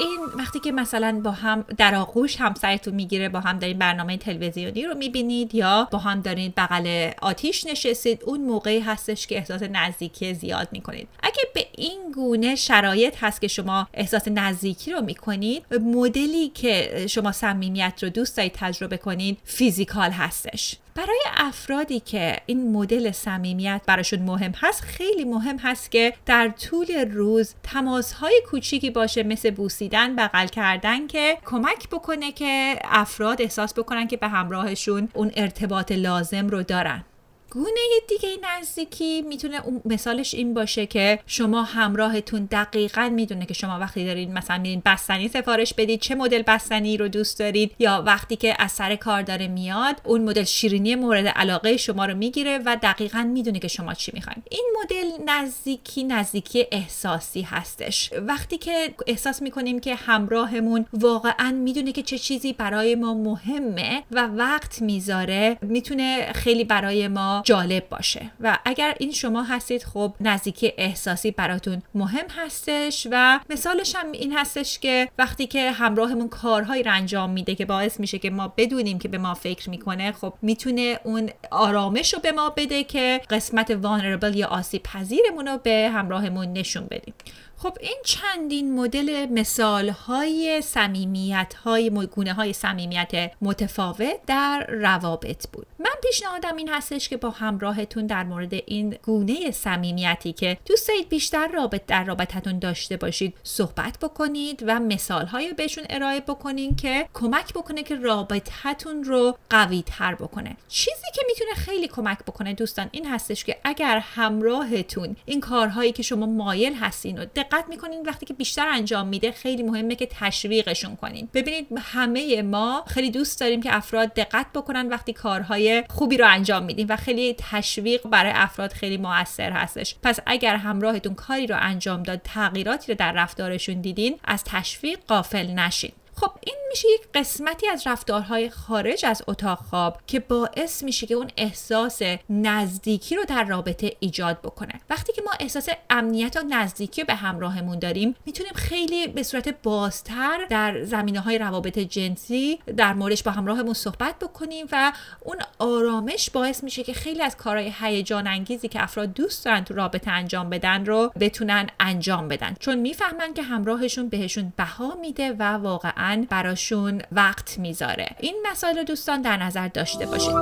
این 0.00 0.18
وقتی 0.38 0.60
که 0.60 0.72
مثلا 0.72 1.20
با 1.24 1.30
هم 1.30 1.64
در 1.78 1.94
آغوش 1.94 2.36
همسرتون 2.36 2.94
می‌گیره 2.94 3.28
با 3.28 3.40
هم 3.40 3.58
دارین 3.58 3.78
برنامه 3.78 4.16
تلویزیونی 4.16 4.86
رو 4.86 4.94
می‌بینید 4.94 5.54
یا 5.54 5.88
با 5.90 5.98
هم 5.98 6.20
دارین 6.20 6.52
بغل 6.56 7.10
آتیش 7.22 7.66
نشستید 7.66 8.22
اون 8.24 8.40
موقعی 8.40 8.80
هستش 8.80 9.26
که 9.26 9.36
احساس 9.36 9.62
نزدیکی 9.62 10.34
زیاد 10.34 10.68
می‌کنید. 10.72 11.08
اگه 11.22 11.42
به 11.54 11.66
این 11.76 12.12
گونه 12.14 12.54
شرایط 12.54 13.14
هست 13.20 13.40
که 13.40 13.48
شما 13.48 13.88
احساس 13.94 14.28
نزدیکی 14.28 14.92
رو 14.92 15.00
می‌کنید 15.00 15.64
مدلی 15.80 16.48
که 16.48 17.06
شما 17.08 17.32
صمیمیت 17.32 17.98
رو 18.02 18.08
دوست 18.08 18.36
دارید 18.36 18.52
تجربه 18.54 18.96
کنید 18.96 19.38
فیزیکال 19.44 20.10
هستش. 20.10 20.76
برای 20.94 21.20
افرادی 21.36 22.00
که 22.00 22.36
این 22.46 22.72
مدل 22.72 23.10
صمیمیت 23.10 23.82
براشون 23.86 24.22
مهم 24.22 24.52
هست 24.56 24.80
خیلی 24.82 25.24
مهم 25.24 25.58
هست 25.58 25.90
که 25.90 26.14
در 26.26 26.48
طول 26.48 27.10
روز 27.10 27.54
تماسهای 27.62 28.42
کوچیکی 28.50 28.90
باشه 28.90 29.22
مثل 29.22 29.50
بوسیدن 29.50 30.16
بغل 30.16 30.46
کردن 30.46 31.06
که 31.06 31.38
کمک 31.46 31.88
بکنه 31.88 32.32
که 32.32 32.78
افراد 32.84 33.42
احساس 33.42 33.74
بکنن 33.74 34.06
که 34.06 34.16
به 34.16 34.28
همراهشون 34.28 35.08
اون 35.14 35.30
ارتباط 35.36 35.92
لازم 35.92 36.48
رو 36.48 36.62
دارن. 36.62 37.04
گونه 37.50 37.80
دیگه 38.08 38.28
نزدیکی. 38.42 39.22
می‌تونه 39.22 39.60
مثالش 39.84 40.34
این 40.34 40.54
باشه 40.54 40.86
که 40.86 41.18
شما 41.26 41.62
همراهتون 41.62 42.48
دقیقا 42.50 43.08
می‌دونه 43.14 43.46
که 43.46 43.54
شما 43.54 43.78
وقتی 43.78 44.06
دارید 44.06 44.30
مثلا 44.30 44.58
میرین 44.58 44.82
بستنی 44.86 45.28
سفارش 45.28 45.74
بدید 45.74 46.00
چه 46.00 46.14
مدل 46.14 46.42
بستنی 46.42 46.96
رو 46.96 47.08
دوست 47.08 47.38
دارید 47.38 47.74
یا 47.78 48.02
وقتی 48.06 48.36
که 48.36 48.54
از 48.58 48.72
سر 48.72 48.96
کار 48.96 49.22
داره 49.22 49.48
میاد 49.48 50.00
اون 50.04 50.24
مدل 50.24 50.44
شیرینی 50.44 50.94
مورد 50.94 51.26
علاقه 51.26 51.76
شما 51.76 52.06
رو 52.06 52.14
می‌گیره 52.14 52.58
و 52.66 52.76
دقیقا 52.82 53.22
می‌دونه 53.22 53.58
که 53.58 53.68
شما 53.68 53.94
چی 53.94 54.12
می‌خواین 54.14 54.42
این 54.50 54.64
مدل 54.82 55.06
نزدیکی 55.26 56.04
نزدیکی 56.04 56.66
احساسی 56.72 57.42
هستش. 57.42 58.10
وقتی 58.12 58.58
که 58.58 58.94
احساس 59.06 59.42
می‌کنیم 59.42 59.80
که 59.80 59.94
همراهمون 59.94 60.86
واقعا 60.92 61.52
می‌دونه 61.52 61.92
که 61.92 62.02
چه 62.02 62.18
چیزی 62.18 62.52
برای 62.52 62.94
ما 62.94 63.14
مهمه 63.14 64.02
و 64.10 64.26
وقت 64.26 64.82
می‌ذاره 64.82 65.58
می‌تونه 65.62 66.32
خیلی 66.32 66.64
برای 66.64 67.08
ما 67.08 67.39
جالب 67.44 67.88
باشه. 67.88 68.30
و 68.40 68.58
اگر 68.64 68.94
این 68.98 69.12
شما 69.12 69.42
هستید 69.42 69.84
خب 69.84 70.14
نزدیکی 70.20 70.72
احساسی 70.78 71.30
براتون 71.30 71.82
مهم 71.94 72.26
هستش 72.36 73.06
و 73.10 73.40
مثالش 73.50 73.96
هم 73.96 74.12
این 74.12 74.32
هستش 74.38 74.78
که 74.78 75.08
وقتی 75.18 75.46
که 75.46 75.70
همراهمون 75.70 76.28
کارهایی 76.28 76.82
رو 76.82 76.92
انجام 76.92 77.30
میده 77.30 77.54
که 77.54 77.64
باعث 77.64 78.00
میشه 78.00 78.18
که 78.18 78.30
ما 78.30 78.52
بدونیم 78.56 78.98
که 78.98 79.08
به 79.08 79.18
ما 79.18 79.34
فکر 79.34 79.70
می‌کنه 79.70 80.12
خب 80.12 80.34
می‌تونه 80.42 81.00
اون 81.04 81.30
آرامش 81.50 82.14
رو 82.14 82.20
به 82.20 82.32
ما 82.32 82.50
بده 82.50 82.84
که 82.84 83.20
قسمت 83.30 83.70
وانربل 83.70 84.36
یا 84.36 84.46
آسیب 84.46 84.82
پذیرمون 84.82 85.46
رو 85.46 85.58
به 85.58 85.90
همراهمون 85.94 86.52
نشون 86.52 86.86
بدیم. 86.86 87.14
خب 87.62 87.76
این 87.80 87.96
چندین 88.04 88.74
مدل 88.74 89.26
مثال 89.30 89.88
های 89.88 90.62
سمیمیت 90.62 91.54
های 91.64 91.90
گونه 91.90 92.32
های 92.32 92.52
سمیمیت 92.52 93.32
متفاوت 93.42 94.26
در 94.26 94.66
روابط 94.68 95.46
بود. 95.46 95.66
من 95.78 95.90
پیشنهادم 96.02 96.56
این 96.56 96.68
هستش 96.68 97.08
که 97.08 97.16
با 97.16 97.29
همراهتون 97.30 98.06
در 98.06 98.24
مورد 98.24 98.54
این 98.54 98.96
گونه 99.02 99.50
سمیمیتی 99.50 100.32
که 100.32 100.58
دوست 100.66 100.88
دارید 100.88 101.08
بیشتر 101.08 101.48
رابط 101.48 101.86
در 101.86 102.04
رابطتون 102.04 102.58
داشته 102.58 102.96
باشید 102.96 103.34
صحبت 103.42 103.98
بکنید 104.02 104.64
و 104.66 104.80
مثال 104.80 105.26
های 105.26 105.52
بهشون 105.52 105.84
ارائه 105.90 106.20
بکنین 106.20 106.76
که 106.76 107.08
کمک 107.14 107.54
بکنه 107.54 107.82
که 107.82 107.94
رابطتون 107.96 109.04
رو 109.04 109.36
قوی 109.50 109.82
تر 109.86 110.14
بکنه. 110.14 110.56
چیزی 110.68 111.06
که 111.14 111.22
می‌تونه 111.26 111.54
خیلی 111.54 111.88
کمک 111.88 112.18
بکنه 112.18 112.54
دوستان 112.54 112.88
این 112.92 113.06
هستش 113.06 113.44
که 113.44 113.56
اگر 113.64 113.98
همراهتون 113.98 115.16
این 115.26 115.40
کارهایی 115.40 115.92
که 115.92 116.02
شما 116.02 116.26
مایل 116.26 116.74
هستین 116.74 117.18
و 117.18 117.24
دقت 117.24 117.64
می‌کنین 117.68 118.02
وقتی 118.06 118.26
که 118.26 118.34
بیشتر 118.34 118.68
انجام 118.68 119.06
میده 119.06 119.32
خیلی 119.32 119.62
مهمه 119.62 119.94
که 119.94 120.08
تشویقشون 120.10 120.96
کنین. 120.96 121.28
ببینید 121.34 121.66
همه 121.78 122.42
ما 122.42 122.84
خیلی 122.86 123.10
دوست 123.10 123.40
داریم 123.40 123.62
که 123.62 123.76
افراد 123.76 124.14
دقت 124.14 124.46
بکنن 124.54 124.88
وقتی 124.88 125.12
کارهای 125.12 125.84
خوبی 125.90 126.16
رو 126.16 126.26
انجام 126.28 126.64
میدیم 126.64 126.86
و 126.90 126.96
خیلی 126.96 127.19
تشویق 127.38 128.06
برای 128.06 128.32
افراد 128.34 128.72
خیلی 128.72 128.96
موثر 128.96 129.52
هستش. 129.52 129.94
پس 130.02 130.18
اگر 130.26 130.56
همراهتون 130.56 131.14
کاری 131.14 131.46
رو 131.46 131.56
انجام 131.60 132.02
داد 132.02 132.20
تغییراتی 132.24 132.92
رو 132.92 132.98
در 132.98 133.12
رفتارشون 133.12 133.80
دیدین 133.80 134.18
از 134.24 134.44
تشویق 134.44 134.98
قافل 135.06 135.46
نشین. 135.46 135.92
خب 136.20 136.30
این 136.40 136.56
میشه 136.70 136.88
یک 136.94 137.00
قسمتی 137.14 137.68
از 137.68 137.86
رفتارهای 137.86 138.50
خارج 138.50 139.06
از 139.06 139.22
اتاق 139.28 139.58
خواب 139.58 139.98
که 140.06 140.20
باعث 140.20 140.82
میشه 140.82 141.06
که 141.06 141.14
اون 141.14 141.30
احساس 141.36 142.02
نزدیکی 142.30 143.16
رو 143.16 143.24
در 143.24 143.44
رابطه 143.44 143.96
ایجاد 144.00 144.40
بکنه. 144.40 144.72
وقتی 144.90 145.12
که 145.12 145.22
ما 145.22 145.30
احساس 145.40 145.68
امنیت 145.90 146.36
و 146.36 146.40
نزدیکی 146.48 147.04
به 147.04 147.14
همراهمون 147.14 147.78
داریم 147.78 148.14
می‌تونیم 148.26 148.52
خیلی 148.52 149.06
به 149.06 149.22
صورت 149.22 149.62
بازتر 149.62 150.46
در 150.50 150.84
زمینه 150.84 151.20
های 151.20 151.38
روابط 151.38 151.78
جنسی 151.78 152.58
در 152.76 152.92
موردش 152.92 153.22
با 153.22 153.30
همراهمون 153.30 153.74
صحبت 153.74 154.18
بکنیم 154.18 154.66
و 154.72 154.92
اون 155.20 155.36
آرامش 155.58 156.30
باعث 156.30 156.64
میشه 156.64 156.82
که 156.82 156.92
خیلی 156.92 157.22
از 157.22 157.36
کارهای 157.36 157.72
هیجان 157.80 158.26
انگیزی 158.26 158.68
که 158.68 158.82
افراد 158.82 159.12
دوست 159.12 159.44
دارن 159.44 159.64
تو 159.64 159.74
رابطه 159.74 160.10
انجام 160.10 160.50
بدن 160.50 160.86
رو 160.86 161.12
بتونن 161.20 161.66
انجام 161.80 162.28
بدن. 162.28 162.56
چون 162.58 162.78
می‌فهمن 162.78 163.34
که 163.34 163.42
همراهشون 163.42 164.08
بهشون 164.08 164.52
بها 164.56 164.94
میده 165.00 165.32
و 165.32 165.42
واقعا 165.42 166.09
براشون 166.16 167.02
وقت 167.12 167.58
می‌ذاره. 167.58 168.16
این 168.20 168.46
مسائل 168.50 168.84
دوستان 168.84 169.22
در 169.22 169.36
نظر 169.36 169.68
داشته 169.68 170.06
باشید 170.06 170.34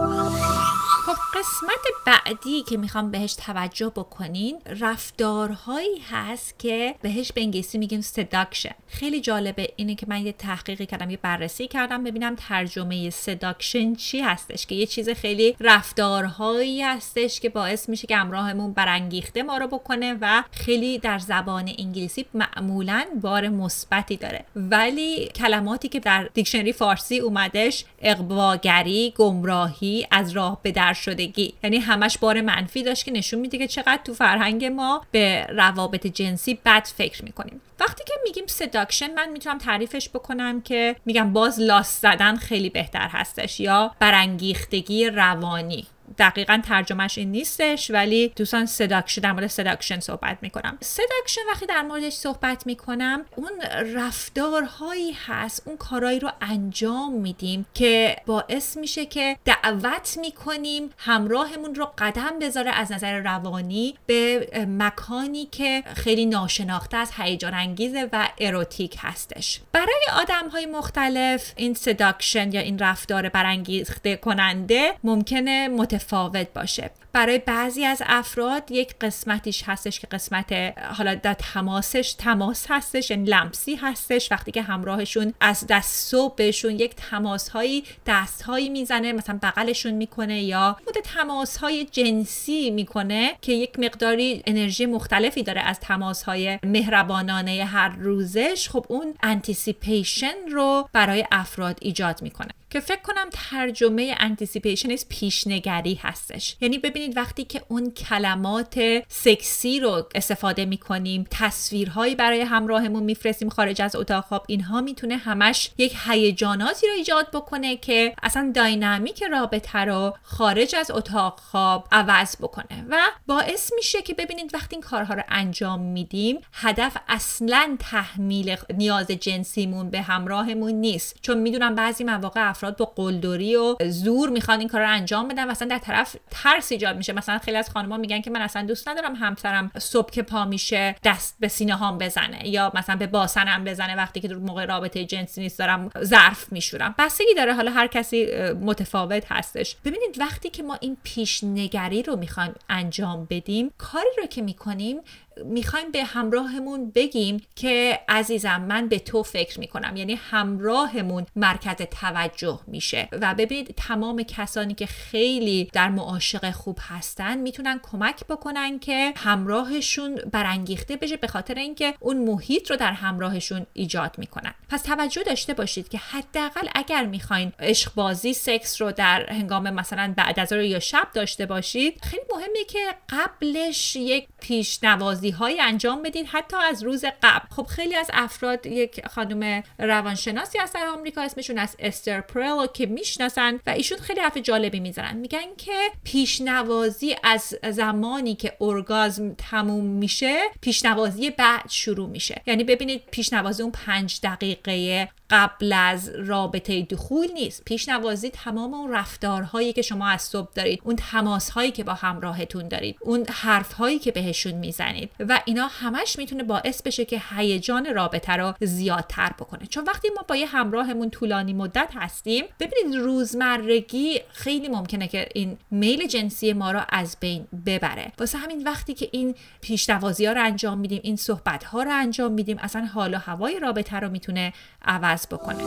خب 1.06 1.38
قسمت 1.38 1.86
بعدی 2.06 2.62
که 2.62 2.76
می‌خوام 2.76 3.10
بهش 3.10 3.34
توجه 3.34 3.88
بکنین 3.88 4.58
رفتارهایی 4.80 5.98
هست 6.10 6.58
که 6.58 6.94
بهش 7.02 7.32
به 7.32 7.40
انگلیسی 7.40 7.78
میگیم 7.78 8.00
seduction 8.00 8.74
خیلی 8.88 9.20
جالبه 9.20 9.72
اینه 9.76 9.94
که 9.94 10.06
من 10.08 10.26
یه 10.26 10.32
تحقیقی 10.32 10.86
کردم 10.86 11.10
یه 11.10 11.18
بررسی 11.22 11.68
کردم 11.68 12.04
ببینم 12.04 12.36
ترجمه 12.36 13.10
seduction 13.10 13.94
چی 13.94 14.20
هستش 14.20 14.66
که 14.66 14.74
یه 14.74 14.86
چیز 14.86 15.08
خیلی 15.08 15.56
رفتارهایی 15.60 16.82
هستش 16.82 17.40
که 17.40 17.48
باعث 17.48 17.88
میشه 17.88 18.06
که 18.06 18.16
همراهمون 18.16 18.72
برانگیخته 18.72 19.42
ما 19.42 19.58
رو 19.58 19.66
بکنه 19.66 20.16
و 20.20 20.42
خیلی 20.50 20.98
در 20.98 21.18
زبان 21.18 21.72
انگلیسی 21.78 22.26
معمولا 22.34 23.04
بار 23.20 23.48
مثبتی 23.48 24.16
داره. 24.16 24.44
ولی 24.56 25.28
کلماتی 25.58 25.88
که 25.88 26.00
در 26.00 26.28
دیکشنری 26.34 26.72
فارسی 26.72 27.18
اومدش 27.18 27.84
اغواگری 28.02 29.14
گمراهی 29.16 30.06
از 30.10 30.30
راه 30.30 30.60
به 30.62 30.72
در 30.72 30.92
شدگی. 30.92 31.54
یعنی 31.64 31.78
همش 31.78 32.18
بار 32.18 32.40
منفی 32.40 32.82
داشت 32.82 33.04
که 33.04 33.10
نشون 33.10 33.40
میده 33.40 33.58
که 33.58 33.66
چقدر 33.66 34.00
تو 34.04 34.14
فرهنگ 34.14 34.64
ما 34.64 35.02
به 35.10 35.46
روابط 35.48 36.06
جنسی 36.06 36.58
بد 36.64 36.86
فکر 36.96 37.24
می‌کنیم. 37.24 37.60
وقتی 37.80 38.04
که 38.06 38.12
میگیم 38.24 38.44
seduction 38.46 39.14
من 39.14 39.28
می‌تونم 39.28 39.58
تعریفش 39.58 40.08
بکنم 40.08 40.60
که 40.60 40.96
میگم 41.04 41.32
باز 41.32 41.60
لاس 41.60 42.00
زدن 42.00 42.36
خیلی 42.36 42.70
بهتر 42.70 43.08
هستش 43.08 43.60
یا 43.60 43.94
برانگیختگی 43.98 45.06
روانی. 45.10 45.86
دقیقا 46.18 46.60
ترجمهش 46.68 47.18
این 47.18 47.30
نیستش 47.30 47.90
ولی 47.90 48.32
دوستان 48.36 48.66
seduction 48.66 49.20
در 49.20 49.32
مورد 49.32 49.46
seduction 49.46 50.00
صحبت 50.00 50.38
می‌کنم. 50.42 50.78
seduction 50.80 51.40
وقتی 51.50 51.66
در 51.66 51.82
موردش 51.82 52.12
صحبت 52.12 52.66
می‌کنم 52.66 53.24
اون 53.36 53.50
رفتارهایی 53.94 55.16
هست 55.26 55.62
اون 55.66 55.76
کارهایی 55.76 56.20
رو 56.20 56.30
انجام 56.40 57.12
میدیم 57.12 57.66
که 57.74 58.16
باعث 58.26 58.76
میشه 58.76 59.06
که 59.06 59.36
دعوت 59.44 60.18
می‌کنیم 60.20 60.90
همراهمون 60.98 61.74
رو 61.74 61.92
قدم 61.98 62.38
بذاره 62.40 62.70
از 62.70 62.92
نظر 62.92 63.18
روانی 63.18 63.94
به 64.06 64.48
مکانی 64.68 65.46
که 65.46 65.82
خیلی 65.96 66.26
ناشناخته 66.26 66.96
است 66.96 67.10
هیجان 67.16 67.54
انگیزه 67.54 68.08
و 68.12 68.28
اروتیک 68.38 68.96
هستش. 68.98 69.60
برای 69.72 70.06
آدم 70.16 70.48
های 70.48 70.66
مختلف 70.66 71.52
این 71.56 71.74
seduction 71.74 72.52
یا 72.52 72.60
این 72.60 72.78
رفتار 72.78 73.28
برانگیخته 73.28 74.16
کننده 74.16 74.94
ممکنه 75.04 75.68
متفاوت 75.98 76.48
باشه. 76.54 76.90
برای 77.18 77.38
بعضی 77.38 77.84
از 77.84 78.02
افراد 78.06 78.70
یک 78.70 78.94
قسمتیش 79.00 79.62
هستش 79.66 80.00
که 80.00 80.06
قسمت 80.06 80.52
حالا 80.96 81.14
در 81.14 81.34
تماسش 81.34 82.12
تماس 82.18 82.66
هستش 82.68 83.10
یعنی 83.10 83.30
لمسی 83.30 83.74
هستش. 83.74 84.32
وقتی 84.32 84.52
که 84.52 84.62
همراهشون 84.62 85.34
از 85.40 85.64
دست 85.68 86.10
صبح 86.10 86.34
بهشون 86.34 86.72
یک 86.72 86.94
تماس 86.94 87.48
هایی 87.48 87.84
دست 88.06 88.42
هایی 88.42 88.68
می‌زنه 88.68 89.12
مثلا 89.12 89.38
بغلشون 89.42 89.92
می‌کنه 89.94 90.42
یا 90.42 90.76
مدت 90.88 90.98
تماس 90.98 91.56
های 91.56 91.84
جنسی 91.84 92.70
می‌کنه 92.70 93.34
که 93.42 93.52
یک 93.52 93.78
مقداری 93.78 94.42
انرژی 94.46 94.86
مختلفی 94.86 95.42
داره 95.42 95.60
از 95.60 95.80
تماس 95.80 96.22
های 96.22 96.58
مهربانانه 96.62 97.64
هر 97.64 97.88
روزش 97.88 98.68
خب 98.68 98.86
اون 98.88 99.14
anticipation 99.22 100.34
رو 100.52 100.88
برای 100.92 101.24
افراد 101.32 101.78
ایجاد 101.80 102.22
می‌کنه. 102.22 102.48
که 102.70 102.80
فکر 102.80 103.00
کنم 103.02 103.28
ترجمه 103.32 104.14
anticipation 104.18 104.88
پیشنگری 105.08 105.94
هستش. 105.94 106.56
یعنی 106.60 106.78
ببینید 106.78 107.07
وقتی 107.16 107.44
که 107.44 107.62
اون 107.68 107.90
کلمات 107.90 108.80
سکسی 109.08 109.80
رو 109.80 110.08
استفاده 110.14 110.64
می‌کنیم 110.64 111.26
تصویرهایی 111.30 112.14
برای 112.14 112.40
همراهمون 112.40 113.02
میفرستیم 113.02 113.48
خارج 113.48 113.82
از 113.82 113.96
اتاق 113.96 114.24
خواب 114.24 114.44
اینها 114.48 114.80
می‌تونه 114.80 115.16
همش 115.16 115.70
یک 115.78 115.96
هیجاناتی 116.06 116.86
رو 116.86 116.92
ایجاد 116.92 117.30
بکنه 117.30 117.76
که 117.76 118.14
اصلا 118.22 118.52
داینامیک 118.54 119.22
رابطه 119.22 119.78
رو 119.78 120.16
خارج 120.22 120.74
از 120.74 120.90
اتاق 120.90 121.40
خواب 121.40 121.88
عوض 121.92 122.36
بکنه 122.36 122.84
و 122.88 122.98
باعث 123.26 123.72
میشه 123.76 124.02
که 124.02 124.14
ببینید 124.14 124.54
وقتی 124.54 124.76
این 124.76 124.82
کارها 124.82 125.14
رو 125.14 125.22
انجام 125.28 125.80
میدیم 125.80 126.38
هدف 126.52 126.96
اصلا 127.08 127.76
تحمیل 127.80 128.56
نیاز 128.74 129.06
جنسیمون 129.06 129.90
به 129.90 130.00
همراهمون 130.02 130.72
نیست. 130.72 131.16
چون 131.22 131.38
می‌دونم 131.38 131.74
بعضی 131.74 132.04
مواقع 132.04 132.48
افراد 132.50 132.76
با 132.76 132.84
قلدری 132.84 133.56
و 133.56 133.76
زور 133.88 134.28
می‌خوان 134.30 134.58
این 134.58 134.68
کار 134.68 134.80
رو 134.80 134.90
انجام 134.90 135.28
بدن 135.28 135.44
و 135.48 135.50
اصلا 135.50 135.68
در 135.68 135.78
طرف 135.78 136.16
ترس 136.30 136.72
ایجاد 136.72 136.87
میشه. 136.96 137.12
مثلا 137.12 137.38
خیلی 137.38 137.56
از 137.56 137.70
خانم‌ها 137.70 137.96
میگن 137.96 138.20
که 138.20 138.30
من 138.30 138.40
اصلا 138.40 138.62
دوست 138.62 138.88
ندارم 138.88 139.14
همسرم 139.14 139.70
صبح 139.78 140.10
که 140.10 140.22
پا 140.22 140.44
میشه 140.44 140.96
دست 141.04 141.36
به 141.40 141.48
سینه 141.48 141.74
هام 141.74 141.98
بزنه 141.98 142.48
یا 142.48 142.72
مثلا 142.74 142.96
به 142.96 143.06
باسنم 143.06 143.64
بزنه 143.64 143.96
وقتی 143.96 144.20
که 144.20 144.28
در 144.28 144.34
موقع 144.34 144.64
رابطه 144.64 145.04
جنسی 145.04 145.40
نیست 145.40 145.58
دارم 145.58 145.90
ظرف 146.02 146.52
میشورم. 146.52 146.94
بستگی 146.98 147.34
داره. 147.36 147.54
حالا 147.54 147.70
هر 147.70 147.86
کسی 147.86 148.26
متفاوت 148.52 149.32
هستش. 149.32 149.76
ببینید 149.84 150.20
وقتی 150.20 150.50
که 150.50 150.62
ما 150.62 150.78
این 150.80 150.96
پیشنگری 151.02 152.02
رو 152.02 152.16
می‌خوایم 152.16 152.54
انجام 152.68 153.26
بدیم 153.30 153.70
کاری 153.78 154.08
رو 154.18 154.26
که 154.26 154.42
می‌کنیم 154.42 155.00
می‌خوایم 155.44 155.90
به 155.90 156.04
همراهمون 156.04 156.90
بگیم 156.90 157.42
که 157.56 158.00
عزیزم 158.08 158.60
من 158.60 158.88
به 158.88 158.98
تو 158.98 159.22
فکر 159.22 159.60
می‌کنم. 159.60 159.96
یعنی 159.96 160.14
همراهمون 160.14 161.26
مرکز 161.36 161.76
توجه 161.76 162.60
میشه. 162.66 163.08
و 163.12 163.34
ببینید 163.34 163.74
تمام 163.76 164.22
کسانی 164.22 164.74
که 164.74 164.86
خیلی 164.86 165.70
در 165.72 165.88
معاشق 165.88 166.50
خوب 166.50 166.78
هستن 166.80 167.38
می‌تونن 167.38 167.80
کمک 167.82 168.24
بکنن 168.26 168.78
که 168.78 169.12
همراهشون 169.16 170.14
برانگیخته 170.32 170.96
بشه 170.96 171.16
به 171.16 171.26
خاطر 171.26 171.54
اینکه 171.54 171.94
اون 172.00 172.18
محیط 172.18 172.70
رو 172.70 172.76
در 172.76 172.92
همراهشون 172.92 173.66
ایجاد 173.72 174.14
می‌کنن. 174.18 174.54
پس 174.68 174.82
توجه 174.82 175.22
داشته 175.22 175.54
باشید 175.54 175.88
که 175.88 175.98
حداقل 175.98 176.68
اگر 176.74 177.06
می‌خواین 177.06 177.52
عشق 177.60 177.94
بازی 177.94 178.32
سکس 178.32 178.82
رو 178.82 178.92
در 178.92 179.30
هنگام 179.30 179.70
مثلا 179.70 180.14
بعد 180.16 180.40
از 180.40 180.52
یا 180.52 180.78
شب 180.78 181.08
داشته 181.14 181.46
باشید 181.46 182.00
خیلی 182.02 182.22
مهمه 182.34 182.64
که 182.68 182.78
قبلش 183.08 183.96
یک 183.96 184.28
پیشنوازی 184.40 185.27
های 185.30 185.60
انجام 185.60 186.02
بدید 186.02 186.26
حتی 186.26 186.56
از 186.56 186.82
روز 186.82 187.04
قبل. 187.22 187.46
خب 187.56 187.66
خیلی 187.66 187.94
از 187.94 188.10
افراد 188.12 188.66
یک 188.66 189.06
خانم 189.06 189.62
روانشناسی 189.78 190.58
از 190.58 190.72
آمریکا 190.94 191.22
اسمشون 191.22 191.58
از 191.58 191.76
استر 191.78 192.20
پرلو 192.20 192.66
که 192.66 192.86
می‌شناسن 192.86 193.60
و 193.66 193.70
ایشون 193.70 193.98
خیلی 193.98 194.20
حرف 194.20 194.36
جالبی 194.36 194.80
می‌زنن. 194.80 195.16
میگن 195.16 195.54
که 195.56 195.90
پیشنوازی 196.04 197.16
از 197.24 197.54
زمانی 197.70 198.34
که 198.34 198.56
ارگازم 198.60 199.34
تموم 199.34 199.84
میشه 199.84 200.38
پیشنوازی 200.60 201.30
بعد 201.30 201.68
شروع 201.68 202.08
میشه. 202.08 202.42
یعنی 202.46 202.64
ببینید 202.64 203.02
پیشنوازی 203.10 203.62
اون 203.62 203.72
پنج 203.72 204.20
دقیقه 204.22 205.08
قبل 205.30 205.72
از 205.72 206.08
رابطه 206.08 206.82
دخول 206.82 207.26
نیست. 207.34 207.64
پیشنوازی 207.64 208.30
تمام 208.30 208.74
اون 208.74 208.92
رفتارهایی 208.92 209.72
که 209.72 209.82
شما 209.82 210.08
از 210.08 210.22
صبح 210.22 210.50
دارید 210.54 210.80
اون 210.84 210.96
تماسهایی 210.96 211.70
که 211.70 211.84
با 211.84 211.94
همراهتون 211.94 212.68
دارید 212.68 212.96
اون 213.00 213.26
حرفهایی 213.30 213.98
که 213.98 214.12
بهشون 214.12 214.52
می‌زنید 214.52 215.10
و 215.20 215.40
اینا 215.44 215.66
همش 215.66 216.18
می‌تونه 216.18 216.42
باعث 216.42 216.82
بشه 216.82 217.04
که 217.04 217.22
هیجان 217.36 217.94
رابطه 217.94 218.32
رو 218.32 218.54
زیادتر 218.60 219.32
بکنه. 219.38 219.66
چون 219.66 219.84
وقتی 219.84 220.08
ما 220.16 220.24
با 220.28 220.36
یه 220.36 220.46
همراهمون 220.46 221.10
طولانی 221.10 221.52
مدت 221.52 221.90
هستیم 221.94 222.44
ببینید 222.60 223.00
روزمرگی 223.00 224.20
خیلی 224.32 224.68
ممکنه 224.68 225.08
که 225.08 225.28
این 225.34 225.58
میل 225.70 226.06
جنسی 226.06 226.52
ما 226.52 226.72
رو 226.72 226.80
از 226.88 227.16
بین 227.20 227.46
ببره. 227.66 228.12
واسه 228.18 228.38
همین 228.38 228.62
وقتی 228.62 228.94
که 228.94 229.08
این 229.12 229.34
پیشنوازی 229.60 230.26
ها 230.26 230.32
رو 230.32 230.44
انجام 230.44 230.78
میدیم 230.78 231.00
این 231.02 231.16
صحبت 231.16 231.64
ها 231.64 231.82
رو 231.82 231.90
انجام 231.92 232.32
میدیم 232.32 232.58
اصلا 232.60 232.84
حال 232.84 233.14
و 233.14 233.18
هوای 233.18 233.60
رابطه 233.60 233.96
رو 233.96 234.10
می‌تونه 234.10 234.52
عوض 234.84 235.17
بکنه. 235.26 235.64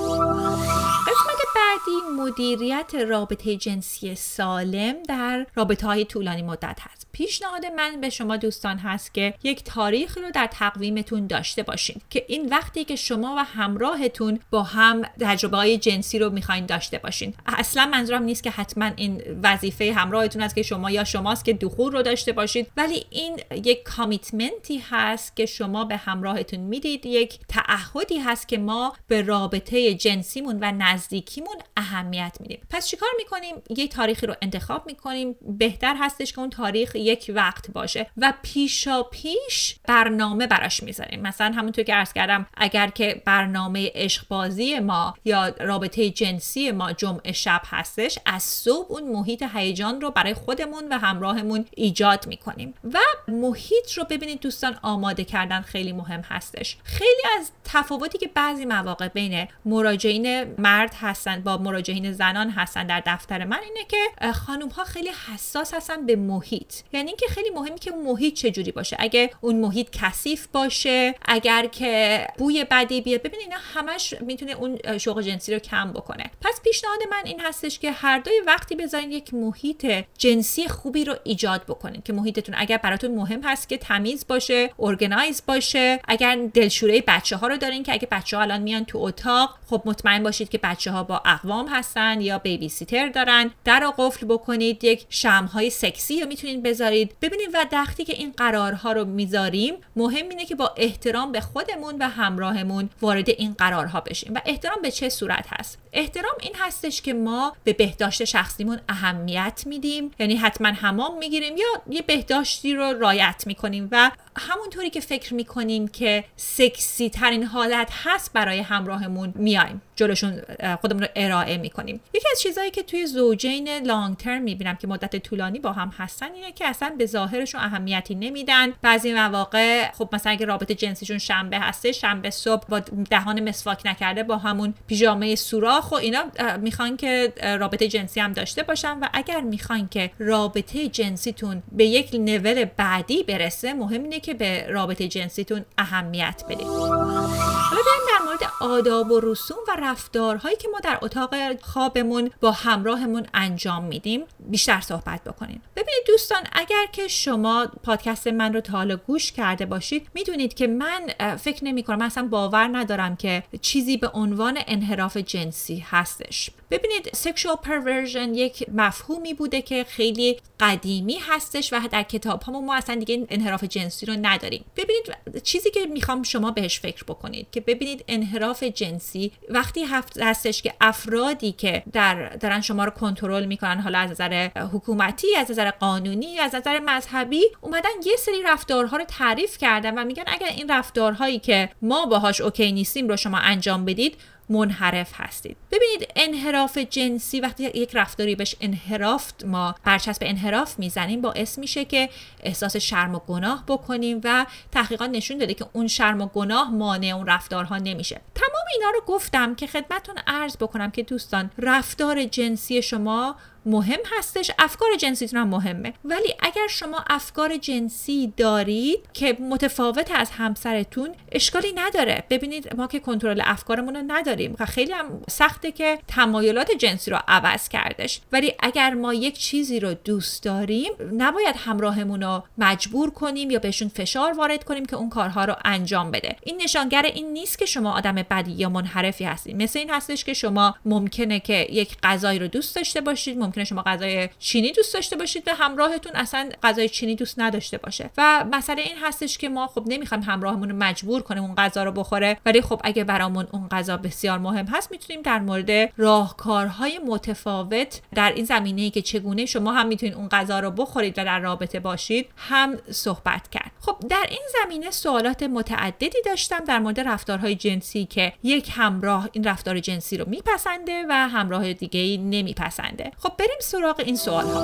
قسمت 1.07 1.41
بعدی 1.55 2.21
مدیریت 2.21 2.95
رابطه 2.95 3.55
جنسی 3.55 4.15
سالم 4.15 5.03
در 5.07 5.47
رابطه 5.55 5.87
های 5.87 6.05
طولانی 6.05 6.41
مدت 6.41 6.77
هست. 6.79 7.07
پیشنهاد 7.21 7.65
من 7.65 8.01
به 8.01 8.09
شما 8.09 8.37
دوستان 8.37 8.77
هست 8.77 9.13
که 9.13 9.33
یک 9.43 9.63
تاریخ 9.63 10.17
رو 10.17 10.31
در 10.31 10.47
تقویمتون 10.47 11.27
داشته 11.27 11.63
باشین 11.63 12.01
که 12.09 12.25
این 12.27 12.49
وقتی 12.49 12.85
که 12.85 12.95
شما 12.95 13.35
و 13.37 13.43
همراهتون 13.43 14.39
با 14.51 14.63
هم 14.63 15.01
تجربه 15.19 15.57
های 15.57 15.77
جنسی 15.77 16.19
رو 16.19 16.29
می‌خواین 16.29 16.65
داشته 16.65 16.97
باشین. 16.97 17.33
اصلا 17.45 17.85
منظورم 17.85 18.23
نیست 18.23 18.43
که 18.43 18.49
حتما 18.49 18.91
این 18.95 19.23
وظیفه 19.43 19.93
همراهتون 19.93 20.41
است 20.41 20.55
که 20.55 20.63
شما 20.63 20.91
یا 20.91 21.03
شماست 21.03 21.45
که 21.45 21.53
دخول 21.53 21.91
رو 21.91 22.01
داشته 22.01 22.31
باشید 22.31 22.67
ولی 22.77 23.05
این 23.09 23.39
یک 23.63 23.83
کامیتمنتی 23.83 24.83
هست 24.89 25.35
که 25.35 25.45
شما 25.45 25.83
به 25.83 25.97
همراهتون 25.97 26.59
می‌دید 26.59 27.05
یک 27.05 27.39
تعهدی 27.47 28.17
هست 28.17 28.47
که 28.47 28.57
ما 28.57 28.93
به 29.07 29.21
رابطه 29.21 29.93
جنسیمون 29.93 30.57
و 30.61 30.71
نزدیکیمون 30.71 31.55
اهمیت 31.77 32.37
میدیم. 32.39 32.59
پس 32.69 32.87
چیکار 32.87 33.09
می‌کنیم؟ 33.17 33.55
یه 33.69 33.87
تاریخی 33.87 34.27
رو 34.27 34.35
انتخاب 34.41 34.87
می‌کنیم. 34.87 35.35
بهتر 35.41 35.95
هستش 35.99 36.33
که 36.33 36.39
اون 36.39 36.49
تاریخ 36.49 36.95
یک 37.11 37.31
وقت 37.35 37.71
باشه 37.71 38.07
و 38.17 38.33
پیشا 38.41 39.03
پیش 39.03 39.75
برنامه 39.87 40.47
براش 40.47 40.83
می‌ذاریم. 40.83 41.21
مثلا 41.21 41.51
همونطور 41.55 41.83
که 41.83 41.93
عرض 41.93 42.13
کردم 42.13 42.45
اگر 42.57 42.87
که 42.87 43.21
برنامه 43.25 43.91
عشق 43.95 44.27
بازی 44.27 44.79
ما 44.79 45.13
یا 45.25 45.47
رابطه 45.47 46.09
جنسی 46.09 46.71
ما 46.71 46.93
جمعه 46.93 47.31
شب 47.31 47.61
هستش 47.65 48.19
از 48.25 48.43
صبح 48.43 48.91
اون 48.91 49.03
محیط 49.03 49.43
هیجان 49.53 50.01
رو 50.01 50.11
برای 50.11 50.33
خودمون 50.33 50.83
و 50.89 50.97
همراهمون 50.97 51.65
ایجاد 51.75 52.27
می‌کنیم. 52.27 52.73
و 52.93 52.99
محیط 53.27 53.93
رو 53.97 54.03
ببینید 54.03 54.39
دوستان 54.39 54.77
آماده 54.81 55.23
کردن 55.23 55.61
خیلی 55.61 55.91
مهم 55.91 56.21
هستش. 56.21 56.77
خیلی 56.83 57.21
از 57.39 57.51
تفاوتی 57.63 58.17
که 58.17 58.27
بعضی 58.27 58.65
مواقع 58.65 59.07
بین 59.07 59.47
مراجعین 59.65 60.43
مرد 60.43 60.93
هستن 60.99 61.41
با 61.41 61.57
مراجعین 61.57 62.11
زنان 62.11 62.49
هستن 62.49 62.87
در 62.87 63.03
دفتر 63.05 63.45
من 63.45 63.59
اینه 63.63 63.85
که 63.87 64.31
خانم 64.31 64.69
ها 64.69 64.83
خیلی 64.83 65.09
حساس 65.33 65.73
هستن 65.73 66.05
به 66.05 66.15
محیط. 66.15 66.73
یعنی 66.93 67.07
اینکه 67.07 67.27
خیلی 67.27 67.49
مهمی 67.49 67.79
که 67.79 67.91
محیط 67.91 68.33
چجوری 68.33 68.71
باشه. 68.71 68.95
اگه 68.99 69.29
اون 69.41 69.55
محیط 69.55 69.87
کثیف 69.91 70.47
باشه 70.47 71.15
اگر 71.25 71.65
که 71.65 72.27
بوی 72.37 72.65
بدی 72.71 73.01
بیاد. 73.01 73.21
ببینید 73.21 73.47
اینا 73.47 73.57
همش 73.73 74.13
می‌تونه 74.21 74.51
اون 74.51 74.97
شوق 74.97 75.21
جنسی 75.21 75.53
رو 75.53 75.59
کم 75.59 75.93
بکنه. 75.93 76.31
پس 76.41 76.61
پیشنهاد 76.63 76.99
من 77.11 77.21
این 77.25 77.39
هستش 77.39 77.79
که 77.79 77.91
هر 77.91 78.19
دوی 78.19 78.33
وقتی 78.47 78.75
بذارین 78.75 79.11
یک 79.11 79.33
محیط 79.33 80.05
جنسی 80.17 80.67
خوبی 80.67 81.05
رو 81.05 81.15
ایجاد 81.23 81.63
بکنین. 81.63 82.01
که 82.01 82.13
محیطتون 82.13 82.55
اگر 82.57 82.77
براتون 82.77 83.15
مهم 83.15 83.41
هست 83.43 83.69
که 83.69 83.77
تمیز 83.77 84.27
باشه 84.27 84.69
ارگنایز 84.79 85.43
باشه. 85.47 85.99
اگر 86.07 86.39
دلشوره 86.53 87.03
بچه 87.07 87.35
ها 87.35 87.47
رو 87.47 87.57
دارین 87.57 87.83
که 87.83 87.93
اگه 87.93 88.07
بچه 88.11 88.37
ها 88.37 88.43
الان 88.43 88.61
میان 88.61 88.85
تو 88.85 88.97
اتاق 88.97 89.57
خب 89.69 89.81
مطمئن 89.85 90.23
باشید 90.23 90.49
که 90.49 90.57
بچه 90.57 90.91
ها 90.91 91.03
با 91.03 91.21
اقوام 91.25 91.67
هستن 91.67 92.21
یا 92.21 92.37
بیبی 92.37 92.69
سیتر 92.69 93.09
دارن. 93.09 93.51
در 93.65 93.93
قفل 93.97 94.25
بکنید. 94.25 94.83
یک 94.83 95.05
شمهای 95.09 95.69
سکسی 95.69 96.21
رو 96.21 96.27
می‌تونید 96.27 96.63
بذارید 96.81 97.15
ببینید 97.21 97.49
و 97.53 97.65
وقتی 97.71 98.03
که 98.03 98.13
این 98.13 98.33
قرارها 98.37 98.91
رو 98.91 99.05
می‌ذاریم 99.05 99.75
مهم 99.95 100.29
اینه 100.29 100.45
که 100.45 100.55
با 100.55 100.73
احترام 100.77 101.31
به 101.31 101.41
خودمون 101.41 101.95
و 101.99 102.09
همراهمون 102.09 102.89
وارد 103.01 103.29
این 103.29 103.53
قرارها 103.53 104.01
بشیم. 104.01 104.33
و 104.33 104.41
احترام 104.45 104.81
به 104.81 104.91
چه 104.91 105.09
صورت 105.09 105.45
هست؟ 105.49 105.80
احترام 105.93 106.35
این 106.41 106.53
هستش 106.59 107.01
که 107.01 107.13
ما 107.13 107.53
به 107.63 107.73
بهداشت 107.73 108.23
شخصیمون 108.23 108.79
اهمیت 108.89 109.63
میدیم. 109.65 110.11
یعنی 110.19 110.35
حتما 110.35 110.67
حمام 110.67 111.17
می‌گیریم 111.17 111.57
یا 111.57 111.65
یه 111.89 112.01
بهداشتی 112.01 112.73
رو 112.73 112.99
رایت 112.99 113.43
می‌کنیم 113.47 113.87
و 113.91 114.11
همونطوری 114.37 114.89
که 114.89 114.99
فکر 114.99 115.33
می‌کنیم 115.33 115.87
که 115.87 116.23
سکسی 116.35 117.09
ترین 117.09 117.43
حالت 117.43 117.89
هست 118.03 118.33
برای 118.33 118.59
همراهمون 118.59 119.33
میایم 119.35 119.81
جلوشون 119.95 120.41
خودمون 120.81 121.01
رو 121.03 121.07
ارائه 121.15 121.57
می‌کنیم. 121.57 122.01
یکی 122.13 122.27
از 122.31 122.41
چیزهایی 122.41 122.71
که 122.71 122.83
توی 122.83 123.05
زوجین 123.05 123.69
لانگ 123.69 124.17
ترم 124.17 124.41
می‌بینم 124.41 124.75
که 124.75 124.87
مدت 124.87 125.15
طولانی 125.15 125.59
با 125.59 125.71
هم 125.71 125.93
هستن 125.97 126.33
اینه 126.33 126.51
که 126.51 126.67
اصلا 126.67 126.95
به 126.97 127.05
ظاهرشون 127.05 127.61
اهمیتی 127.61 128.15
نمیدن. 128.15 128.73
بعضی 128.81 129.13
مواقع 129.13 129.91
خب 129.91 130.09
مثلا 130.13 130.31
اگه 130.31 130.45
رابطه 130.45 130.75
جنسیشون 130.75 131.17
شنبه 131.17 131.59
هسته 131.59 131.91
شنبه 131.91 132.29
صبح 132.29 132.65
با 132.69 132.79
دهان 133.09 133.49
مسواک 133.49 133.81
نکرده 133.85 134.23
با 134.23 134.37
همون 134.37 134.73
پیژامه 134.87 135.35
سوراخ 135.35 135.80
و 135.91 135.95
اینا 135.95 136.23
می‌خوان 136.57 136.97
که 136.97 137.33
رابطه 137.59 137.87
جنسی 137.87 138.19
هم 138.19 138.33
داشته 138.33 138.63
باشن 138.63 138.99
و 138.99 139.07
اگر 139.13 139.41
می‌خوان 139.41 139.87
که 139.87 140.11
رابطه 140.19 140.87
جنسیتون 140.87 141.63
به 141.71 141.85
یک 141.85 142.09
نول 142.13 142.65
بعدی 142.65 143.23
برسه 143.23 143.73
مهم 143.73 144.03
اینه 144.03 144.19
که 144.19 144.33
به 144.33 144.67
رابطه 144.69 145.07
جنسیتون 145.07 145.65
اهمیت 145.77 146.43
بدید. 146.49 146.67
حالا 146.67 147.81
در 148.07 148.25
مورد 148.25 148.39
آداب 148.61 149.11
و 149.11 149.19
رسوم 149.19 149.57
و 149.67 149.75
رفتارهایی 149.81 150.55
که 150.55 150.67
ما 150.71 150.79
در 150.79 150.99
اتاق 151.01 151.61
خوابمون 151.61 152.31
با 152.41 152.51
همراهمون 152.51 153.25
انجام 153.33 153.83
میدیم. 153.83 154.23
بیشتر 154.39 154.81
صحبت 154.81 155.23
بکنیم. 155.23 155.61
ببینید 155.75 156.03
دوستان 156.07 156.43
اگر 156.53 156.85
که 156.91 157.07
شما 157.07 157.67
پادکست 157.83 158.27
من 158.27 158.53
رو 158.53 158.61
تا 158.61 158.77
حالا 158.77 158.95
گوش 158.95 159.31
کرده 159.31 159.65
باشید 159.65 160.07
می‌دونید 160.13 160.53
که 160.53 160.67
من 160.67 161.07
فکر 161.35 161.65
نمی 161.65 161.83
کنم 161.83 162.01
اصلا 162.01 162.27
باور 162.27 162.69
ندارم 162.77 163.15
که 163.15 163.43
چیزی 163.61 163.97
به 163.97 164.07
عنوان 164.13 164.59
انحراف 164.67 165.17
جنسی 165.17 165.70
هستش. 165.79 166.49
ببینید 166.71 167.09
sexual 167.13 167.55
perversion 167.55 168.33
یک 168.33 168.65
مفهومی 168.73 169.33
بوده 169.33 169.61
که 169.61 169.83
خیلی 169.83 170.37
قدیمی 170.59 171.17
هستش 171.29 171.73
و 171.73 171.79
در 171.91 172.03
کتاب 172.03 172.49
ما 172.49 172.75
اصلا 172.75 172.95
دیگه 172.95 173.27
انحراف 173.29 173.63
جنسی 173.63 174.05
رو 174.05 174.15
نداریم. 174.21 174.65
ببینید 174.77 175.43
چیزی 175.43 175.71
که 175.71 175.85
می‌خوام 175.85 176.23
شما 176.23 176.51
بهش 176.51 176.79
فکر 176.79 177.03
بکنید 177.03 177.47
که 177.51 177.61
ببینید 177.61 178.03
انحراف 178.07 178.63
جنسی 178.63 179.31
وقتی 179.49 179.85
هستش 180.19 180.61
که 180.61 180.73
افرادی 180.81 181.51
که 181.51 181.83
در 181.93 182.29
دارن 182.29 182.61
شما 182.61 182.85
رو 182.85 182.91
کنترل 182.91 183.45
می‌کنن 183.45 183.79
حالا 183.79 183.99
از 183.99 184.11
نظر 184.11 184.49
حکومتی 184.73 185.35
از 185.35 185.51
نظر 185.51 185.71
قانونی 185.71 186.39
از 186.39 186.55
نظر 186.55 186.79
مذهبی 186.79 187.41
اومدن 187.61 187.89
یه 188.05 188.15
سری 188.15 188.43
رفتارها 188.43 188.97
رو 188.97 189.03
تعریف 189.03 189.57
کردن 189.57 189.97
و 189.97 190.05
میگن 190.05 190.23
اگر 190.27 190.47
این 190.47 190.71
رفتارهایی 190.71 191.39
که 191.39 191.69
ما 191.81 192.05
باهاش 192.05 192.41
اوکی 192.41 192.71
نیستیم 192.71 193.07
رو 193.07 193.17
شما 193.17 193.37
انجام 193.37 193.85
بدید 193.85 194.17
منحرف 194.51 195.11
هستید. 195.13 195.57
ببینید 195.71 196.11
انحراف 196.15 196.77
جنسی 196.77 197.39
وقتی 197.39 197.63
یک 197.63 197.89
رفتاری 197.93 198.35
بهش 198.35 198.55
انحراف 198.61 199.31
ما 199.45 199.75
برچسب 199.83 200.21
انحراف 200.21 200.79
می‌زنیم 200.79 201.21
باعث 201.21 201.59
میشه 201.59 201.85
که 201.85 202.09
احساس 202.43 202.77
شرم 202.77 203.15
و 203.15 203.19
گناه 203.19 203.63
بکنیم 203.67 204.21
و 204.23 204.45
تحقیقات 204.71 205.09
نشون 205.09 205.37
داده 205.37 205.53
که 205.53 205.65
اون 205.73 205.87
شرم 205.87 206.21
و 206.21 206.27
گناه 206.27 206.71
مانع 206.71 207.07
اون 207.07 207.27
رفتارها 207.27 207.77
نمیشه. 207.77 208.21
تمام 208.35 208.65
اینا 208.75 208.89
رو 208.89 209.01
گفتم 209.07 209.55
که 209.55 209.67
خدمتون 209.67 210.15
عرض 210.27 210.57
بکنم 210.57 210.91
که 210.91 211.03
دوستان 211.03 211.51
رفتار 211.57 212.23
جنسی 212.23 212.81
شما 212.81 213.35
مهم 213.65 213.99
هستش. 214.17 214.51
افکار 214.59 214.89
جنسیتون 214.99 215.39
هم 215.39 215.47
مهمه. 215.47 215.93
ولی 216.05 216.33
اگر 216.39 216.67
شما 216.69 217.03
افکار 217.09 217.57
جنسی 217.57 218.33
دارید 218.37 218.99
که 219.13 219.37
متفاوت 219.39 220.11
از 220.15 220.31
همسرتون 220.31 221.09
اشکالی 221.31 221.73
نداره. 221.75 222.23
ببینید 222.29 222.75
ما 222.75 222.87
که 222.87 222.99
کنترل 222.99 223.41
افکارمون 223.45 223.95
رو 223.95 224.01
نداریم 224.07 224.55
و 224.59 224.65
خیلی 224.65 224.91
هم 224.91 225.21
سخته 225.29 225.71
که 225.71 225.99
تمایلات 226.07 226.71
جنسی 226.71 227.11
رو 227.11 227.17
عوض 227.27 227.69
کردش. 227.69 228.21
ولی 228.31 228.53
اگر 228.59 228.93
ما 228.93 229.13
یک 229.13 229.37
چیزی 229.37 229.79
رو 229.79 229.93
دوست 229.93 230.43
داریم 230.43 230.91
نباید 231.17 231.55
همراهمون 231.57 232.21
رو 232.21 232.43
مجبور 232.57 233.11
کنیم 233.11 233.51
یا 233.51 233.59
بهشون 233.59 233.87
فشار 233.87 234.33
وارد 234.33 234.63
کنیم 234.63 234.85
که 234.85 234.95
اون 234.95 235.09
کارها 235.09 235.45
رو 235.45 235.55
انجام 235.65 236.11
بده. 236.11 236.35
این 236.43 236.61
نشانگر 236.61 237.01
این 237.01 237.33
نیست 237.33 237.59
که 237.59 237.65
شما 237.65 237.91
آدم 237.91 238.15
بدی 238.15 238.51
یا 238.51 238.69
منحرفی 238.69 239.23
هستید. 239.23 239.55
مثل 239.55 239.79
این 239.79 239.89
هستش 239.89 240.23
که 240.23 240.33
شما 240.33 240.75
ممکنه 240.85 241.39
که 241.39 241.67
یک 241.69 241.97
غذایی 242.03 242.39
رو 242.39 242.47
دوست 242.47 242.75
داشته 242.75 243.01
باشید 243.01 243.37
ممکنه 243.51 243.63
شما 243.63 243.81
غذای 243.81 244.29
چینی 244.39 244.71
دوست 244.71 244.93
داشته 244.93 245.15
باشید 245.15 245.43
و 245.47 245.55
همراهتون 245.55 246.11
اصلا 246.15 246.49
غذای 246.63 246.89
چینی 246.89 247.15
دوست 247.15 247.39
نداشته 247.39 247.77
باشه. 247.77 248.09
و 248.17 248.45
مسئله 248.51 248.81
این 248.81 248.97
هستش 249.01 249.37
که 249.37 249.49
ما 249.49 249.67
خب 249.67 249.83
نمی‌خوایم 249.87 250.23
همراهمون 250.23 250.71
مجبور 250.71 251.21
کنیم 251.21 251.43
اون 251.43 251.55
غذا 251.55 251.83
رو 251.83 251.91
بخوره 251.91 252.37
ولی 252.45 252.61
خب 252.61 252.81
اگه 252.83 253.03
برامون 253.03 253.47
اون 253.51 253.67
غذا 253.67 253.97
بسیار 253.97 254.37
مهم 254.37 254.65
هست 254.65 254.91
می‌تونیم 254.91 255.21
در 255.21 255.39
مورد 255.39 255.93
راهکارهای 255.97 256.99
متفاوت 257.07 258.01
در 258.15 258.33
این 258.35 258.45
زمینه 258.45 258.81
ای 258.81 258.89
که 258.89 259.01
چگونه 259.01 259.45
شما 259.45 259.73
هم 259.73 259.87
می‌تونید 259.87 260.15
اون 260.15 260.29
غذا 260.29 260.59
رو 260.59 260.71
بخورید 260.71 261.19
و 261.19 261.25
در 261.25 261.39
رابطه 261.39 261.79
باشید 261.79 262.29
هم 262.37 262.77
صحبت 262.91 263.49
کرد. 263.49 263.71
خب 263.79 263.97
در 264.09 264.25
این 264.29 264.41
زمینه 264.61 264.91
سوالات 264.91 265.43
متعددی 265.43 266.17
داشتم 266.25 266.65
در 266.65 266.79
مورد 266.79 266.99
رفتارهای 266.99 267.55
جنسی 267.55 268.05
که 268.05 268.33
یک 268.43 268.71
همراه 268.75 269.29
این 269.31 269.43
رفتار 269.43 269.79
جنسی 269.79 270.17
رو 270.17 270.29
میپسنده 270.29 271.05
و 271.09 271.13
همراه 271.13 271.73
دیگه 271.73 271.99
ای 271.99 272.17
نمیپسنده. 272.17 273.11
خب 273.17 273.33
بریم 273.41 273.59
سراغ 273.59 273.99
این 273.99 274.15
سوال 274.15 274.45
ها 274.45 274.61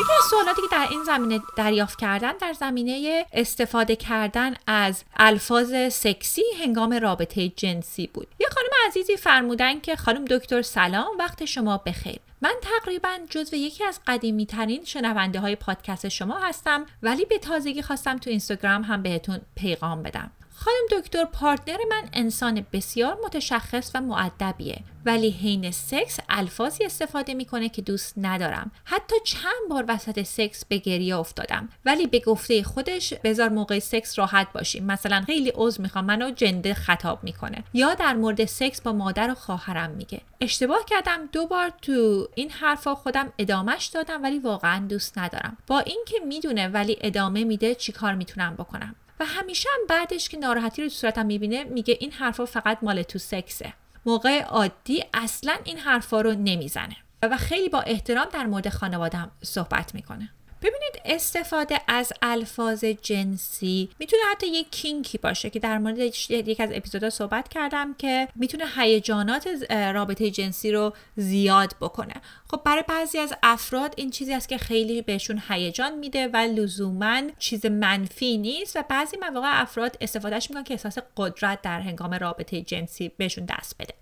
یکی 0.00 0.12
از 0.18 0.24
سوالاتی 0.30 0.62
که 0.62 0.68
در 0.72 0.86
این 0.90 1.04
زمینه 1.04 1.40
دریافت 1.56 1.98
کردن 1.98 2.32
در 2.40 2.52
زمینه 2.52 3.26
استفاده 3.32 3.96
کردن 3.96 4.54
از 4.66 5.04
الفاظ 5.16 5.74
سکسی 5.92 6.42
هنگام 6.60 6.92
رابطه 6.92 7.48
جنسی 7.48 8.06
بود. 8.06 8.28
یه 8.40 8.46
خانم 8.54 8.68
عزیزی 8.86 9.16
فرمودن 9.16 9.80
که 9.80 9.96
خانم 9.96 10.24
دکتر 10.24 10.62
سلام 10.62 11.18
وقت 11.18 11.44
شما 11.44 11.78
بخیر. 11.78 12.18
من 12.40 12.54
تقریبا 12.62 13.18
جزو 13.30 13.56
یکی 13.56 13.84
از 13.84 14.00
قدیمی 14.06 14.46
ترین 14.46 14.84
شنونده 14.84 15.40
های 15.40 15.56
پادکست 15.56 16.08
شما 16.08 16.38
هستم 16.38 16.86
ولی 17.02 17.24
به 17.24 17.38
تازگی 17.38 17.82
خواستم 17.82 18.18
تو 18.18 18.30
اینستاگرام 18.30 18.82
هم 18.82 19.02
بهتون 19.02 19.40
پیغام 19.54 20.02
بدم. 20.02 20.30
خانم 20.66 21.00
دکتر 21.00 21.24
پارتنر 21.24 21.78
من 21.90 22.08
انسان 22.12 22.66
بسیار 22.72 23.18
متشخص 23.24 23.90
و 23.94 24.00
معدبیه 24.00 24.78
ولی 25.04 25.30
حین 25.30 25.70
سکس 25.70 26.18
الفاظی 26.28 26.84
استفاده 26.84 27.34
می‌کنه 27.34 27.68
که 27.68 27.82
دوست 27.82 28.14
ندارم. 28.16 28.70
حتی 28.84 29.14
چند 29.24 29.70
بار 29.70 29.84
وسط 29.88 30.22
سکس 30.22 30.64
به 30.64 30.78
گریه 30.78 31.16
افتادم. 31.16 31.68
ولی 31.84 32.06
به 32.06 32.20
گفته 32.20 32.62
خودش 32.62 33.14
بذار 33.14 33.48
موقع 33.48 33.78
سکس 33.78 34.18
راحت 34.18 34.52
باشیم. 34.52 34.84
مثلا 34.84 35.20
خیلی 35.20 35.52
عضو 35.54 35.82
می‌خوام 35.82 36.04
منو 36.04 36.30
جنده 36.30 36.74
خطاب 36.74 37.24
می‌کنه. 37.24 37.64
یا 37.74 37.94
در 37.94 38.14
مورد 38.14 38.44
سکس 38.44 38.80
با 38.80 38.92
مادر 38.92 39.30
و 39.30 39.34
خواهرم 39.34 39.90
میگه. 39.90 40.20
اشتباه 40.40 40.84
کردم 40.86 41.28
دو 41.32 41.46
بار 41.46 41.72
تو 41.82 42.28
این 42.34 42.50
حرفا 42.50 42.94
خودم 42.94 43.32
ادامهش 43.38 43.86
دادم 43.86 44.22
ولی 44.22 44.38
واقعا 44.38 44.86
دوست 44.86 45.18
ندارم. 45.18 45.56
با 45.66 45.78
اینکه 45.78 46.16
می‌دونه 46.26 46.68
ولی 46.68 46.98
ادامه 47.00 47.44
میده 47.44 47.74
چیکار 47.74 48.14
می‌تونم 48.14 48.54
بکنم. 48.54 48.94
و 49.20 49.24
همیشه 49.24 49.68
هم 49.72 49.86
بعدش 49.88 50.28
که 50.28 50.36
ناراحتی 50.36 50.82
رو 50.82 50.88
تو 50.88 50.94
صورتم 50.94 51.26
می‌بینه 51.26 51.64
میگه 51.64 51.96
این 52.00 52.12
حرفا 52.12 52.44
فقط 52.44 52.78
مال 52.82 53.02
تو 53.02 53.18
سکسه. 53.18 53.72
موقع 54.06 54.42
عادی 54.42 55.04
اصلا 55.14 55.56
این 55.64 55.78
حرفا 55.78 56.20
رو 56.20 56.32
نمی‌زنه. 56.32 56.96
و 57.22 57.36
خیلی 57.36 57.68
با 57.68 57.80
احترام 57.80 58.26
در 58.32 58.46
مورد 58.46 58.68
خانوادم 58.68 59.30
صحبت 59.42 59.94
می‌کنه. 59.94 60.30
ببینید 60.62 61.00
استفاده 61.04 61.80
از 61.88 62.12
الفاظ 62.22 62.84
جنسی 62.84 63.88
می‌تونه 63.98 64.22
حتی 64.30 64.46
یک 64.46 64.70
کینکی 64.70 65.18
باشه 65.18 65.50
که 65.50 65.58
در 65.58 65.78
مورد 65.78 65.98
یک 65.98 66.60
از 66.60 66.70
اپیزودها 66.72 67.10
صحبت 67.10 67.48
کردم 67.48 67.94
که 67.94 68.28
می‌تونه 68.34 68.64
هیجانات 68.76 69.48
رابطه 69.70 70.30
جنسی 70.30 70.72
رو 70.72 70.92
زیاد 71.16 71.74
بکنه. 71.80 72.14
خب 72.50 72.60
برای 72.64 72.84
بعضی 72.88 73.18
از 73.18 73.34
افراد 73.42 73.94
این 73.96 74.10
چیزی 74.10 74.34
است 74.34 74.48
که 74.48 74.58
خیلی 74.58 75.02
بهشون 75.02 75.42
هیجان 75.48 75.98
میده 75.98 76.28
و 76.28 76.36
لزوما 76.36 77.22
چیز 77.38 77.66
منفی 77.66 78.38
نیست 78.38 78.76
و 78.76 78.84
بعضی 78.88 79.16
مواقع 79.16 79.60
افراد 79.62 79.96
استفادهش 80.00 80.50
می‌کنن 80.50 80.64
که 80.64 80.74
احساس 80.74 80.98
قدرت 81.16 81.62
در 81.62 81.80
هنگام 81.80 82.14
رابطه 82.14 82.62
جنسی 82.62 83.08
بهشون 83.08 83.44
دست 83.44 83.76
بده. 83.78 83.94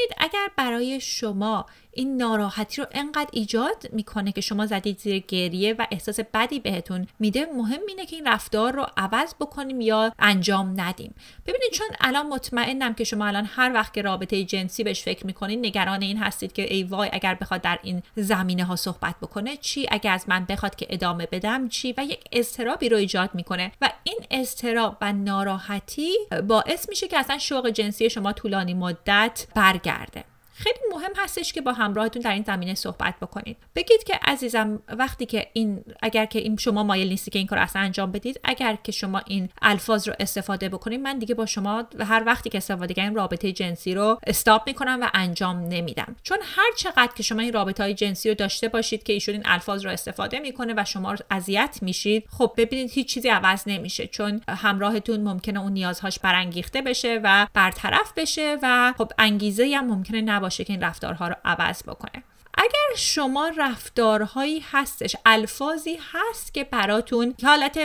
ببینید 0.00 0.14
اگر 0.18 0.50
برای 0.56 1.00
شما 1.00 1.66
این 1.92 2.16
ناراحتی 2.16 2.82
رو 2.82 2.88
انقدر 2.92 3.28
ایجاد 3.32 3.86
می‌کنه 3.92 4.32
که 4.32 4.40
شما 4.40 4.66
زدید 4.66 4.98
زیر 4.98 5.18
گریه 5.18 5.74
و 5.78 5.86
احساس 5.90 6.20
بدی 6.34 6.60
بهتون 6.60 7.06
میده 7.18 7.46
مهم 7.56 7.80
اینه 7.88 8.06
که 8.06 8.16
این 8.16 8.26
رفتار 8.26 8.72
رو 8.72 8.86
عوض 8.96 9.34
بکنیم 9.40 9.80
یا 9.80 10.12
انجام 10.18 10.80
ندیم. 10.80 11.14
ببینید 11.46 11.70
چون 11.72 11.86
الان 12.00 12.26
مطمئنم 12.26 12.94
که 12.94 13.04
شما 13.04 13.26
الان 13.26 13.44
هر 13.44 13.72
وقت 13.74 13.94
که 13.94 14.02
رابطه 14.02 14.44
جنسی 14.44 14.84
بهش 14.84 15.02
فکر 15.02 15.26
می‌کنید 15.26 15.58
نگران 15.66 16.02
این 16.02 16.16
هستید 16.16 16.52
که 16.52 16.74
ای 16.74 16.82
وای 16.82 17.10
اگر 17.12 17.34
بخواد 17.34 17.60
در 17.60 17.78
این 17.82 18.02
زمینه 18.16 18.64
ها 18.64 18.76
صحبت 18.76 19.14
بکنه 19.22 19.56
چی؟ 19.56 19.86
اگر 19.90 20.12
از 20.12 20.24
من 20.28 20.44
بخواد 20.44 20.74
که 20.74 20.86
ادامه 20.90 21.28
بدم 21.32 21.68
چی؟ 21.68 21.94
و 21.98 22.04
یک 22.04 22.24
استرابی 22.32 22.88
رو 22.88 22.96
ایجاد 22.96 23.30
می‌کنه. 23.34 23.72
و 23.80 23.90
این 24.04 24.18
استراب 24.30 24.96
و 25.00 25.12
ناراحتی 25.12 26.12
باعث 26.48 26.88
میشه 26.88 27.08
که 27.08 27.18
اصلا 27.18 27.38
شوق 27.38 27.68
جنسی 27.68 28.10
شما 28.10 28.32
طولانی 28.32 28.74
مدت 28.74 29.46
برگرده. 29.54 29.89
کرده. 29.90 30.24
خیلی 30.60 30.78
مهم 30.92 31.12
هستش 31.16 31.52
که 31.52 31.60
با 31.60 31.72
همراهتون 31.72 32.22
در 32.22 32.32
این 32.32 32.42
زمینه 32.46 32.74
صحبت 32.74 33.14
بکنید. 33.22 33.56
بگید 33.74 34.04
که 34.04 34.20
عزیزم 34.22 34.82
وقتی 34.88 35.26
که 35.26 35.46
این 35.52 35.84
اگر 36.02 36.26
که 36.26 36.38
این 36.38 36.56
شما 36.56 36.82
مایل 36.82 37.08
نیستی 37.08 37.30
که 37.30 37.38
این 37.38 37.48
کار 37.48 37.58
اصلا 37.58 37.82
انجام 37.82 38.12
بدید 38.12 38.40
اگر 38.44 38.78
که 38.84 38.92
شما 38.92 39.22
این 39.26 39.48
الفاظ 39.62 40.08
رو 40.08 40.14
استفاده 40.20 40.68
بکنید 40.68 41.00
من 41.00 41.18
دیگه 41.18 41.34
با 41.34 41.46
شما 41.46 41.84
هر 42.00 42.22
وقتی 42.26 42.50
که 42.50 42.58
استفاده 42.58 42.94
کردین 42.94 43.14
رابطه 43.14 43.52
جنسی 43.52 43.94
رو 43.94 44.20
استاپ 44.26 44.62
می‌کنم 44.66 44.98
و 45.02 45.08
انجام 45.14 45.56
نمیدم. 45.56 46.16
چون 46.22 46.38
هر 46.42 46.72
چقدر 46.76 47.12
که 47.16 47.22
شما 47.22 47.40
این 47.40 47.52
رابطه 47.52 47.82
های 47.82 47.94
جنسی 47.94 48.28
رو 48.28 48.34
داشته 48.34 48.68
باشید 48.68 49.02
که 49.02 49.12
ایشون 49.12 49.34
این 49.34 49.44
الفاظ 49.46 49.84
رو 49.84 49.90
استفاده 49.90 50.40
می‌کنه 50.40 50.74
و 50.76 50.84
شما 50.84 51.12
رو 51.12 51.18
اذیت 51.30 51.78
میشید 51.82 52.24
خب 52.30 52.54
ببینید 52.56 52.90
هیچ 52.90 53.14
چیزی 53.14 53.28
عوض 53.28 53.62
نمیشه. 53.66 54.06
چون 54.06 54.40
همراهتون 54.48 55.20
ممکنه 55.20 55.60
اون 55.60 55.72
نیازهاش 55.72 56.18
برانگیخته 56.18 56.82
بشه 56.82 57.20
و 57.24 57.46
برطرف 57.54 58.12
بشه 58.16 58.56
و 58.62 58.94
خب 58.98 59.12
انگیزه 59.18 59.74
هم 59.76 59.86
ممکنه 59.86 60.20
نباشه. 60.20 60.49
باشه 60.50 60.64
که 60.64 60.72
این 60.72 60.82
رفتارها 60.82 61.28
رو 61.28 61.34
عوض 61.44 61.82
بکنه. 61.82 62.22
اگر 62.54 62.96
شما 62.96 63.50
رفتارهایی 63.56 64.64
هستش 64.72 65.16
الفاظی 65.26 65.98
هست 66.12 66.54
که 66.54 66.64
براتون 66.64 67.34
حالت 67.42 67.78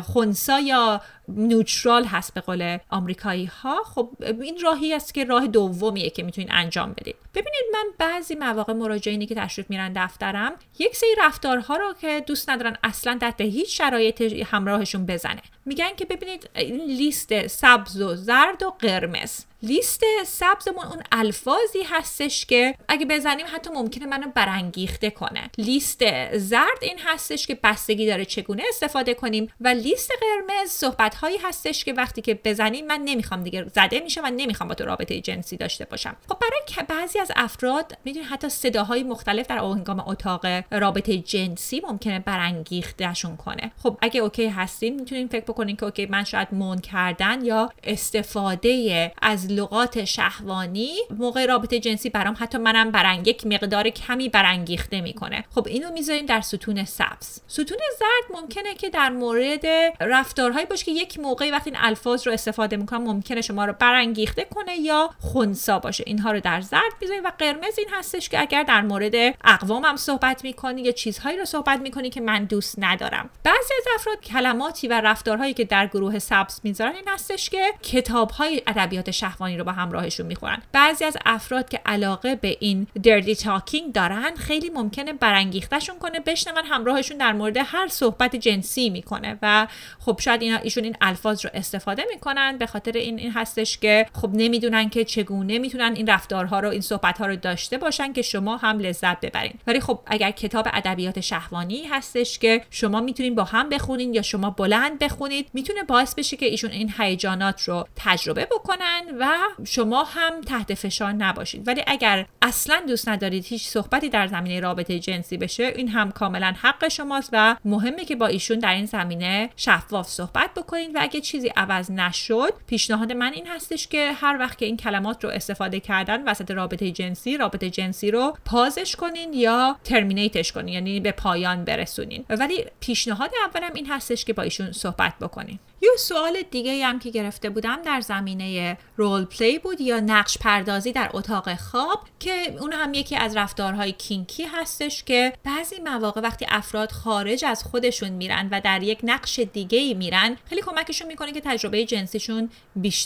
خونسا 0.00 0.60
یا 0.60 1.00
نوترال 1.36 2.04
هست 2.04 2.34
به 2.34 2.40
قول 2.40 2.78
آمریکایی 2.90 3.44
ها 3.44 3.82
خب 3.82 4.10
این 4.40 4.58
راهی 4.62 4.94
است 4.94 5.14
که 5.14 5.24
راه 5.24 5.46
دومیه 5.46 6.10
که 6.10 6.22
می‌تونید 6.22 6.50
انجام 6.52 6.92
بدید. 6.92 7.16
ببینید 7.34 7.64
من 7.72 7.84
بعضی 7.98 8.34
مواقع 8.34 8.72
مراجعینی 8.72 9.26
که 9.26 9.34
تشریف 9.34 9.70
میرن 9.70 9.92
دفترم 9.92 10.52
یک 10.78 10.96
سری 10.96 11.14
رفتارها 11.18 11.76
رو 11.76 11.94
که 12.00 12.24
دوست 12.26 12.50
ندارن 12.50 12.76
اصلا 12.82 13.18
تحت 13.20 13.40
هیچ 13.40 13.78
شرایط 13.78 14.22
همراهشون 14.22 15.06
بزنه. 15.06 15.42
میگن 15.66 15.90
که 15.96 16.04
ببینید 16.04 16.50
این 16.54 16.84
لیست 16.84 17.46
سبز 17.46 18.00
و 18.00 18.16
زرد 18.16 18.62
و 18.62 18.70
قرمز. 18.78 19.44
لیست 19.62 20.02
سبزمون 20.26 20.84
اون 20.84 21.02
الفاظی 21.12 21.82
هستش 21.82 22.46
که 22.46 22.74
اگه 22.88 23.06
بزنیم 23.06 23.46
حتی 23.52 23.70
ممکنه 23.70 24.06
منو 24.06 24.26
برانگیخته 24.34 25.10
کنه. 25.10 25.50
لیست 25.58 26.02
زرد 26.36 26.78
این 26.82 26.98
هستش 27.04 27.46
که 27.46 27.58
بستگی 27.64 28.06
داره 28.06 28.24
چگونه 28.24 28.62
استفاده 28.68 29.14
کنیم 29.14 29.52
و 29.60 29.68
لیست 29.68 30.10
قرمز 30.20 30.70
صحبت 30.70 31.14
هایی 31.20 31.38
هستش 31.42 31.84
که 31.84 31.92
وقتی 31.92 32.22
که 32.22 32.40
بزنیم 32.44 32.86
من 32.86 33.00
نمی‌خوام 33.04 33.42
دیگه 33.42 33.64
زده 33.74 34.00
میشم 34.00 34.20
و 34.24 34.30
نمی‌خوام 34.36 34.68
با 34.68 34.74
تو 34.74 34.84
رابطه 34.84 35.20
جنسی 35.20 35.56
داشته 35.56 35.84
باشم. 35.84 36.16
خب 36.28 36.36
برای 36.40 36.86
بعضی 36.88 37.18
از 37.18 37.32
افراد 37.36 37.98
می‌دونید 38.04 38.28
حتی 38.28 38.48
صداهای 38.48 39.02
مختلف 39.02 39.46
در 39.46 39.58
هنگام 39.58 40.00
اتاق 40.08 40.46
رابطه 40.70 41.18
جنسی 41.18 41.82
ممکنه 41.88 42.18
برانگیختهشون 42.18 43.36
کنه. 43.36 43.72
خب 43.82 43.98
اگه 44.02 44.20
OK 44.20 44.46
هستین 44.46 45.00
می‌تونین 45.00 45.28
فکر 45.28 45.44
بکنین 45.44 45.76
که 45.76 45.84
OK 45.84 46.06
من 46.06 46.24
شاید 46.24 46.48
moan 46.52 46.78
کردن 46.78 47.44
یا 47.44 47.70
استفاده 47.84 49.12
از 49.22 49.52
لغات 49.52 50.04
شهوانی 50.04 50.94
موقع 51.18 51.46
رابطه 51.46 51.80
جنسی 51.80 52.10
برام 52.10 52.36
حتی 52.38 52.58
منم 52.58 52.90
برنگ 52.90 53.28
یک 53.28 53.46
مقدار 53.46 53.88
کمی 53.88 54.28
برانگیخته 54.28 55.00
می‌کنه. 55.00 55.44
خب 55.54 55.66
اینو 55.66 55.92
می‌ذاریم 55.92 56.26
در 56.26 56.40
ستون 56.40 56.84
سبز. 56.84 57.40
ستون 57.46 57.78
زرد 57.98 58.40
ممکنه 58.40 58.74
که 58.74 58.88
در 58.88 59.10
مورد 59.10 59.66
رفتارهایی 60.00 60.66
باشه 60.66 60.84
که 60.84 60.92
یک 61.00 61.18
موقعی 61.18 61.50
وقتی 61.50 61.70
این 61.70 61.78
الفاظ 61.82 62.26
رو 62.26 62.32
استفاده 62.32 62.76
می‌کنم 62.76 63.02
ممکنه 63.02 63.40
شما 63.40 63.64
رو 63.64 63.72
برانگیخته 63.72 64.44
کنه 64.44 64.76
یا 64.76 65.10
خونسا 65.18 65.78
باشه. 65.78 66.04
اینها 66.06 66.32
رو 66.32 66.40
در 66.40 66.60
زرد 66.60 66.92
می‌ذارید 67.00 67.24
و 67.24 67.32
قرمز 67.38 67.78
این 67.78 67.88
هستش 67.92 68.28
که 68.28 68.40
اگر 68.40 68.62
در 68.62 68.80
مورد 68.82 69.14
اقوامم 69.44 69.96
صحبت 69.96 70.44
می‌کنی 70.44 70.82
یا 70.82 70.92
چیزهایی 70.92 71.38
رو 71.38 71.44
صحبت 71.44 71.80
می‌کنی 71.80 72.10
که 72.10 72.20
من 72.20 72.44
دوست 72.44 72.74
ندارم. 72.78 73.30
بعضی 73.44 73.74
از 73.78 73.84
افراد 73.94 74.20
کلماتی 74.20 74.88
و 74.88 75.00
رفتارهایی 75.00 75.54
که 75.54 75.64
در 75.64 75.86
گروه 75.86 76.18
سبز 76.18 76.60
می‌ذارن 76.64 76.94
این 76.94 77.04
هستش 77.08 77.50
که 77.50 77.62
کتاب 77.82 78.30
های 78.30 78.62
ادبیات 78.66 79.10
شهوانی 79.10 79.56
رو 79.56 79.64
با 79.64 79.72
همراهشون 79.72 80.26
می‌خورن. 80.26 80.62
بعضی 80.72 81.04
از 81.04 81.16
افراد 81.26 81.68
که 81.68 81.80
علاقه 81.86 82.34
به 82.34 82.56
این 82.60 82.86
دردی 83.02 83.34
تاکینگ 83.34 83.92
دارن 83.92 84.34
خیلی 84.36 84.70
ممکنه 84.70 85.12
برانگیختشون 85.12 85.98
کنه 85.98 86.20
بشنون 86.20 86.64
همراهشون 86.64 87.16
در 87.16 87.32
مورد 87.32 87.56
هر 87.56 87.88
صحبت 87.88 88.36
جنسی 88.36 88.90
می‌کنه. 88.90 89.38
و 89.42 89.66
خب 89.98 90.20
شاید 90.20 90.42
اینا 90.42 90.56
ایشون 90.56 90.84
این 90.90 90.96
الفاظ 91.00 91.44
رو 91.44 91.50
استفاده 91.54 92.04
می‌کنن 92.10 92.58
به 92.58 92.66
خاطر 92.66 92.92
این 92.92 93.18
این 93.18 93.32
هستش 93.32 93.78
که 93.78 94.06
خب 94.14 94.30
نمی‌دونن 94.32 94.88
که 94.88 95.04
چگونه 95.04 95.58
می‌تونن 95.58 95.92
این 95.96 96.06
رفتارها 96.06 96.60
رو 96.60 96.68
این 96.68 96.80
صحبت 96.80 97.18
ها 97.18 97.26
رو 97.26 97.36
داشته 97.36 97.78
باشن 97.78 98.12
که 98.12 98.22
شما 98.22 98.56
هم 98.56 98.78
لذت 98.78 99.20
ببرین. 99.20 99.52
ولی 99.66 99.80
خب 99.80 100.00
اگر 100.06 100.30
کتاب 100.30 100.68
ادبیات 100.72 101.20
شهوانی 101.20 101.84
هستش 101.84 102.38
که 102.38 102.64
شما 102.70 103.00
می‌تونین 103.00 103.34
با 103.34 103.44
هم 103.44 103.68
بخونین 103.68 104.14
یا 104.14 104.22
شما 104.22 104.50
بلند 104.50 104.98
بخونید 104.98 105.50
می‌تونه 105.52 105.82
باعث 105.82 106.14
بشه 106.14 106.36
که 106.36 106.46
ایشون 106.46 106.70
این 106.70 106.92
هیجانات 106.98 107.68
رو 107.68 107.88
تجربه 107.96 108.46
بکنن 108.46 109.02
و 109.20 109.36
شما 109.64 110.04
هم 110.04 110.40
تحت 110.40 110.74
فشار 110.74 111.12
نباشید. 111.12 111.68
ولی 111.68 111.82
اگر 111.86 112.26
اصلا 112.42 112.82
دوست 112.88 113.08
ندارید 113.08 113.44
هیچ 113.44 113.68
صحبتی 113.68 114.08
در 114.08 114.26
زمینه 114.26 114.60
رابطه 114.60 114.98
جنسی 114.98 115.36
بشه 115.36 115.72
این 115.76 115.88
هم 115.88 116.10
کاملا 116.10 116.54
حق 116.62 116.88
شماست 116.88 117.30
و 117.32 117.56
مهمه 117.64 118.04
که 118.04 118.16
با 118.16 118.26
ایشون 118.26 118.58
در 118.58 118.74
این 118.74 118.86
زمینه 118.86 119.50
شفاف 119.56 120.08
صحبت 120.08 120.50
بکنید. 120.56 120.79
و 120.94 120.98
اگه 121.02 121.20
چیزی 121.20 121.48
عوض 121.56 121.90
نشد 121.90 122.54
پیشنهاد 122.66 123.12
من 123.12 123.32
این 123.32 123.46
هستش 123.46 123.88
که 123.88 124.12
هر 124.12 124.38
وقت 124.38 124.58
که 124.58 124.66
این 124.66 124.76
کلمات 124.76 125.24
رو 125.24 125.30
استفاده 125.30 125.80
کردن 125.80 126.28
وسط 126.28 126.50
رابطه 126.50 126.90
جنسی 126.90 127.36
رابطه 127.36 127.70
جنسی 127.70 128.10
رو 128.10 128.36
پازش 128.44 128.96
کنین 128.96 129.32
یا 129.32 129.76
ترمینیتش 129.84 130.52
کنین 130.52 130.74
یعنی 130.74 131.00
به 131.00 131.12
پایان 131.12 131.64
برسونین. 131.64 132.24
ولی 132.28 132.64
پیشنهاد 132.80 133.30
اولم 133.46 133.70
این 133.74 133.86
هستش 133.86 134.24
که 134.24 134.32
با 134.32 134.42
ایشون 134.42 134.72
صحبت 134.72 135.14
بکنین. 135.20 135.58
یه 135.82 135.90
سوال 135.98 136.42
دیگه 136.50 136.86
هم 136.86 136.98
که 136.98 137.10
گرفته 137.10 137.50
بودم 137.50 137.82
در 137.82 138.00
زمینه 138.00 138.78
رول 138.96 139.24
پلی 139.24 139.58
بود 139.58 139.80
یا 139.80 140.00
نقش 140.00 140.38
پردازی 140.38 140.92
در 140.92 141.10
اتاق 141.14 141.54
خواب 141.54 142.00
که 142.18 142.56
اون 142.60 142.72
هم 142.72 142.94
یکی 142.94 143.16
از 143.16 143.36
رفتارهای 143.36 143.92
کینکی 143.92 144.44
هستش 144.44 145.04
که 145.04 145.32
بعضی 145.44 145.76
مواقع 145.84 146.20
وقتی 146.20 146.46
افراد 146.48 146.92
خارج 146.92 147.44
از 147.44 147.64
خودشون 147.64 148.08
میرن 148.08 148.48
و 148.52 148.60
در 148.64 148.82
یک 148.82 148.98
نقش 149.02 149.38
دیگه 149.38 149.78
ای 149.78 149.94
میرن 149.94 150.36
خیلی 150.48 150.62
کمکشون 150.62 151.08
می‌کنه 151.08 151.32
که 151.32 151.40
تجربه 151.40 151.84
جنسیشون 151.84 152.50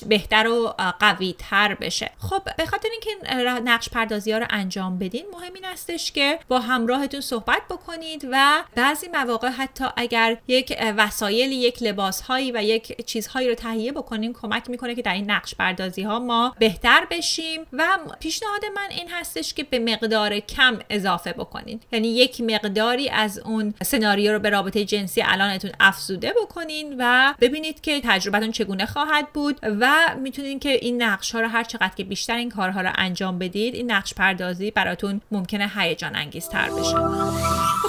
بهتر 0.07 0.49
و 0.49 0.75
قوی 1.01 1.35
تر 1.39 1.75
بشه. 1.75 2.11
خب 2.19 2.43
به 2.57 2.67
خاطر 2.67 2.89
اینکه 2.93 3.35
نقش 3.65 3.89
پردازی 3.89 4.33
ها 4.33 4.39
رو 4.39 4.47
انجام 4.51 4.99
بدین 4.99 5.25
مهم 5.33 5.55
این 5.55 5.65
استش 5.65 6.13
که 6.13 6.39
با 6.49 6.61
همراهتون 6.61 7.21
صحبت 7.21 7.63
بکنید 7.71 8.29
و 8.33 8.65
بعضی 8.75 9.09
مواقع 9.09 9.49
حتی 9.49 9.85
اگر 9.97 10.39
یک 10.49 10.79
وسایلی 10.97 11.55
یک 11.55 11.83
لباس 11.83 12.21
هایی 12.21 12.53
و 12.53 12.64
یک 12.65 13.07
چیزهایی 13.07 13.49
رو 13.49 13.55
تهیه 13.55 13.93
بکنیم 13.93 14.33
کمک 14.33 14.71
می‌کنه 14.71 14.95
که 14.95 15.03
در 15.03 15.15
این 15.15 15.31
نقش 15.31 15.55
پردازی 15.55 16.03
ها 16.03 16.19
ما 16.19 16.55
بهتر 16.59 17.07
بشیم 17.11 17.61
و 17.73 17.99
پیشنهاد 18.21 18.61
من 18.77 18.89
این 18.91 19.09
هستش 19.11 19.55
که 19.55 19.65
به 19.65 19.79
مقدار 19.79 20.39
کم 20.39 20.79
اضافه 20.91 21.33
بکنید 21.33 21.83
یعنی 21.93 22.09
یک 22.09 22.41
مقداری 22.41 23.09
از 23.09 23.39
اون 23.39 23.75
سناریو 23.83 24.33
رو 24.33 24.39
به 24.39 24.51
رابطه 24.51 24.85
جنسی 24.85 25.23
الانتون 25.23 25.71
افزوده 25.81 26.35
بکنین 26.43 26.97
و 26.99 27.35
ببینید 27.41 27.81
که 27.81 28.01
تجربتون 28.05 28.53
چگونه 28.53 28.87
خواهد 28.87 29.33
بود 29.33 29.61
و 29.63 29.97
می‌تونید 30.21 30.63
که 30.63 30.71
این 30.71 31.03
نقش 31.03 31.35
ها 31.35 31.41
رو 31.41 31.49
هر 31.49 31.65
چقدر 31.65 31.95
که 31.97 32.05
بیشتر 32.05 32.37
این 32.37 32.51
کارها 32.51 32.81
رو 32.81 32.91
انجام 32.95 33.39
بدید 33.39 33.75
این 33.75 33.91
نقش 33.91 34.15
پردازی 34.15 34.71
براتون 34.71 35.21
ممکنه 35.31 35.71
هیجان 35.77 36.17
انگیزتر 36.17 36.71
بشه. 36.71 36.97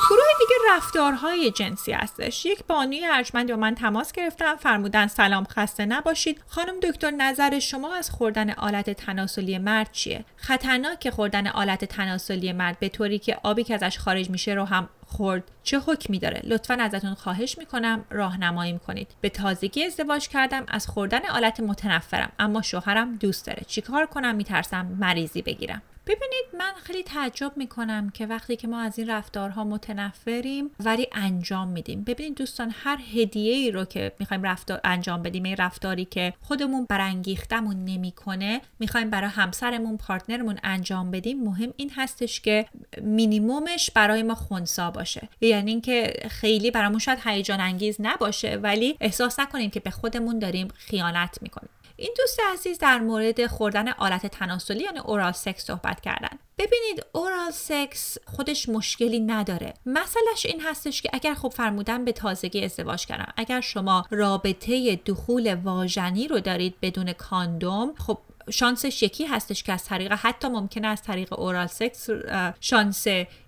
گروه 0.10 0.26
دیگه 0.40 0.56
رفتارهای 0.76 1.52
جنسی 1.52 1.92
هستش. 1.92 2.46
یک 2.46 2.64
بانوی 2.68 3.06
ارجمند 3.06 3.50
با 3.50 3.56
من 3.56 3.76
تماس 3.76 4.12
گرفتم 4.12 4.56
فرمودن 4.56 5.08
سلام 5.08 5.44
خسته 5.44 5.86
نباشید. 5.86 6.42
خانم 6.48 6.80
دکتر 6.80 7.12
نظر 7.12 7.60
شما 7.60 7.96
از 7.96 8.10
خوردن 8.10 8.50
آلت 8.50 8.90
تناسلی 8.90 9.58
مرد 9.58 9.92
چیه؟ 9.92 10.26
خطرناک 10.38 11.10
خوردن 11.10 11.48
آلت 11.48 11.86
تناسلی 11.86 12.54
مرد 12.54 12.80
به 12.80 12.90
طوری 12.90 13.20
که 13.20 13.38
آبی 13.44 13.64
که 13.64 13.74
ازش 13.74 14.00
خارج 14.00 14.30
میشه 14.30 14.54
رو 14.54 14.66
هم 14.66 14.90
خورد. 15.08 15.52
چه 15.64 15.80
حکمی 15.80 16.20
داره؟ 16.20 16.42
لطفا 16.44 16.74
ازتون 16.74 17.14
خواهش 17.14 17.58
می‌کنم. 17.58 18.06
راهنمایی 18.10 18.80
کنید 18.88 19.08
به 19.22 19.30
تازگی 19.30 19.84
ازدواج 19.84 20.28
کردم. 20.28 20.66
از 20.68 20.88
خوردن 20.88 21.26
آلت 21.26 21.60
متنفرم. 21.60 22.32
اما 22.40 22.62
شوهرم 22.62 23.16
دوست 23.16 23.48
داره. 23.48 23.64
چیکار 23.68 24.06
کنم؟ 24.06 24.36
میترسم 24.36 24.86
مریضی 25.00 25.42
بگیرم. 25.42 25.82
ببینید 26.08 26.46
من 26.58 26.74
خیلی 26.84 27.04
تعجب 27.04 27.52
می‌کنم 27.56 28.10
که 28.10 28.26
وقتی 28.26 28.56
که 28.56 28.68
ما 28.68 28.82
از 28.82 29.00
این 29.00 29.10
رفتارها 29.10 29.64
متنفریم 29.64 30.72
ولی 30.80 31.08
انجام 31.12 31.68
میدیم. 31.68 32.04
ببینید 32.04 32.36
دوستان 32.36 32.74
هر 32.74 33.00
هدیه 33.16 33.54
ای 33.54 33.72
رو 33.72 33.86
که 33.86 34.12
می‌خوایم 34.20 34.44
رفتار 34.44 34.80
انجام 34.84 35.24
بدیم 35.24 35.44
این 35.44 35.56
رفتاری 35.58 36.06
که 36.06 36.34
خودمون 36.42 36.86
برانگیختمون 36.90 37.86
نمی‌کنه 37.86 38.62
می‌خوایم 38.80 39.10
برای 39.10 39.30
همسرمون 39.30 39.98
پارتنرمون 39.98 40.60
انجام 40.64 41.12
بدیم 41.12 41.44
مهم 41.44 41.74
این 41.78 41.92
هستش 41.96 42.42
که 42.42 42.66
مینیمومش 43.02 43.92
برای 43.92 44.24
ما 44.24 44.36
خونسا 44.36 44.92
باشه. 44.92 45.30
یعنی 45.42 45.72
اینکه 45.72 46.14
خیلی 46.30 46.72
برامون 46.72 47.00
شاید 47.00 47.20
هیجان 47.24 47.60
انگیز 47.60 47.96
نباشه 48.00 48.56
ولی 48.56 48.98
احساس 49.02 49.40
نکنیم 49.40 49.70
که 49.70 49.80
به 49.80 49.90
خودمون 49.90 50.40
داریم 50.40 50.68
خیانت 50.68 51.38
می‌کنیم. 51.42 51.70
این 51.98 52.14
دوست 52.18 52.40
عزیز 52.54 52.78
در 52.78 53.00
مورد 53.00 53.48
خوردن 53.48 53.90
آلت 53.90 54.26
تناسلی 54.26 54.84
یعنی 54.84 55.00
اورال 55.00 55.32
سکس 55.32 55.66
صحبت 55.66 56.02
کردن. 56.02 56.40
ببینید 56.58 57.06
اورال 57.12 57.52
سکس 57.52 58.18
خودش 58.26 58.70
مشکلی 58.70 59.20
نداره. 59.20 59.74
مسئلهش 59.86 60.46
این 60.46 60.62
هستش 60.62 61.02
که 61.02 61.10
اگر 61.14 61.34
خب 61.34 61.50
فرمودن 61.50 62.06
به 62.06 62.12
تازگی 62.12 62.66
ازدواج 62.66 63.06
کردم 63.06 63.34
اگر 63.38 63.62
شما 63.62 64.06
رابطه 64.10 64.96
دخول 64.96 65.56
واژنی 65.56 66.28
رو 66.28 66.40
دارید 66.40 66.76
بدون 66.82 67.14
کاندوم 67.14 67.94
خب 67.98 68.18
شانسش 68.50 69.04
یکی 69.04 69.26
هستش 69.26 69.64
که 69.64 69.74
از 69.74 69.86
طریق 69.86 70.12
حتی 70.12 70.48
ممکنه 70.48 70.88
از 70.88 71.02
طریق 71.02 71.40
اورال 71.40 71.68
سکس 71.68 72.10
شانس 72.60 73.08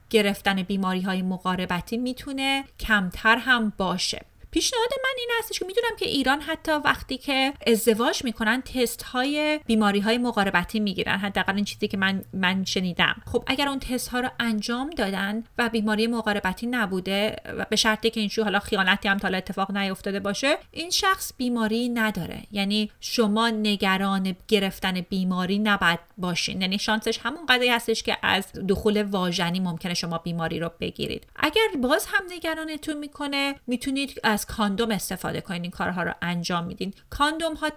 گرفتن 0.10 0.63
بیماری 0.63 1.01
های 1.01 1.21
مقاربتی 1.21 1.97
می‌تونه 1.97 2.63
کمتر 2.79 3.38
هم 3.38 3.73
باشه. 3.77 4.25
پیشنهاد 4.51 4.89
من 5.03 5.15
این 5.19 5.29
هستش 5.39 5.60
که 5.60 5.65
می‌دونم 5.65 5.95
که 5.97 6.05
ایران 6.05 6.41
حتی 6.41 6.71
وقتی 6.71 7.17
که 7.17 7.53
ازدواج 7.67 8.23
می‌کنن 8.23 8.62
تست 8.62 9.03
های 9.03 9.60
بیماری 9.65 9.99
های 9.99 10.17
مقاربتی 10.17 10.79
می‌گیرن. 10.79 11.17
حداقل 11.17 11.55
این 11.55 11.65
چیزی 11.65 11.88
که 11.88 11.97
من 11.97 12.25
من 12.33 12.65
شنیدم. 12.65 13.21
خب 13.31 13.43
اگر 13.47 13.67
اون 13.67 13.79
تست 13.79 14.07
ها 14.07 14.19
رو 14.19 14.29
انجام 14.39 14.89
دادن 14.89 15.43
و 15.57 15.69
بیماری 15.69 16.07
مقاربتی 16.07 16.67
نبوده 16.67 17.36
و 17.57 17.65
به 17.69 17.75
شرطی 17.75 18.10
که 18.10 18.19
این 18.19 18.29
حالا 18.43 18.60
خیانتی 18.60 19.07
هم 19.07 19.17
تا 19.17 19.27
اتفاق 19.27 19.77
نیفتاده 19.77 20.19
باشه 20.19 20.57
این 20.71 20.89
شخص 20.89 21.31
بیماری 21.38 21.89
نداره. 21.89 22.41
یعنی 22.51 22.91
شما 22.99 23.49
نگران 23.49 24.36
گرفتن 24.47 25.01
بیماری 25.01 25.60
نباید 25.60 25.99
باشین. 26.17 26.62
یعنی 26.62 26.79
شانسش 26.79 27.19
همون 27.23 27.45
قضیه 27.49 27.75
هستش 27.75 28.03
که 28.03 28.17
از 28.23 28.45
دخول 28.69 29.03
واژنی 29.03 29.60
ممکنه 29.60 29.93
شما 29.93 30.17
بیماری 30.17 30.60
رو 30.60 30.71
بگیرید. 30.79 31.27
اگر 31.36 31.67
باز 31.81 32.05
هم 32.05 32.25
نگرانتون 32.29 32.97
می‌کنه 32.97 33.55
می‌تونید 33.67 34.21
از 34.38 34.45
کاندوم 34.45 34.91
استفاده 34.91 35.41
کنید 35.41 35.62
این 35.62 35.71
کارها 35.71 36.04
رو 36.04 36.13
انجام 36.21 36.63
میدین. 36.63 36.93
کاندوم 37.10 37.54
ها 37.54 37.69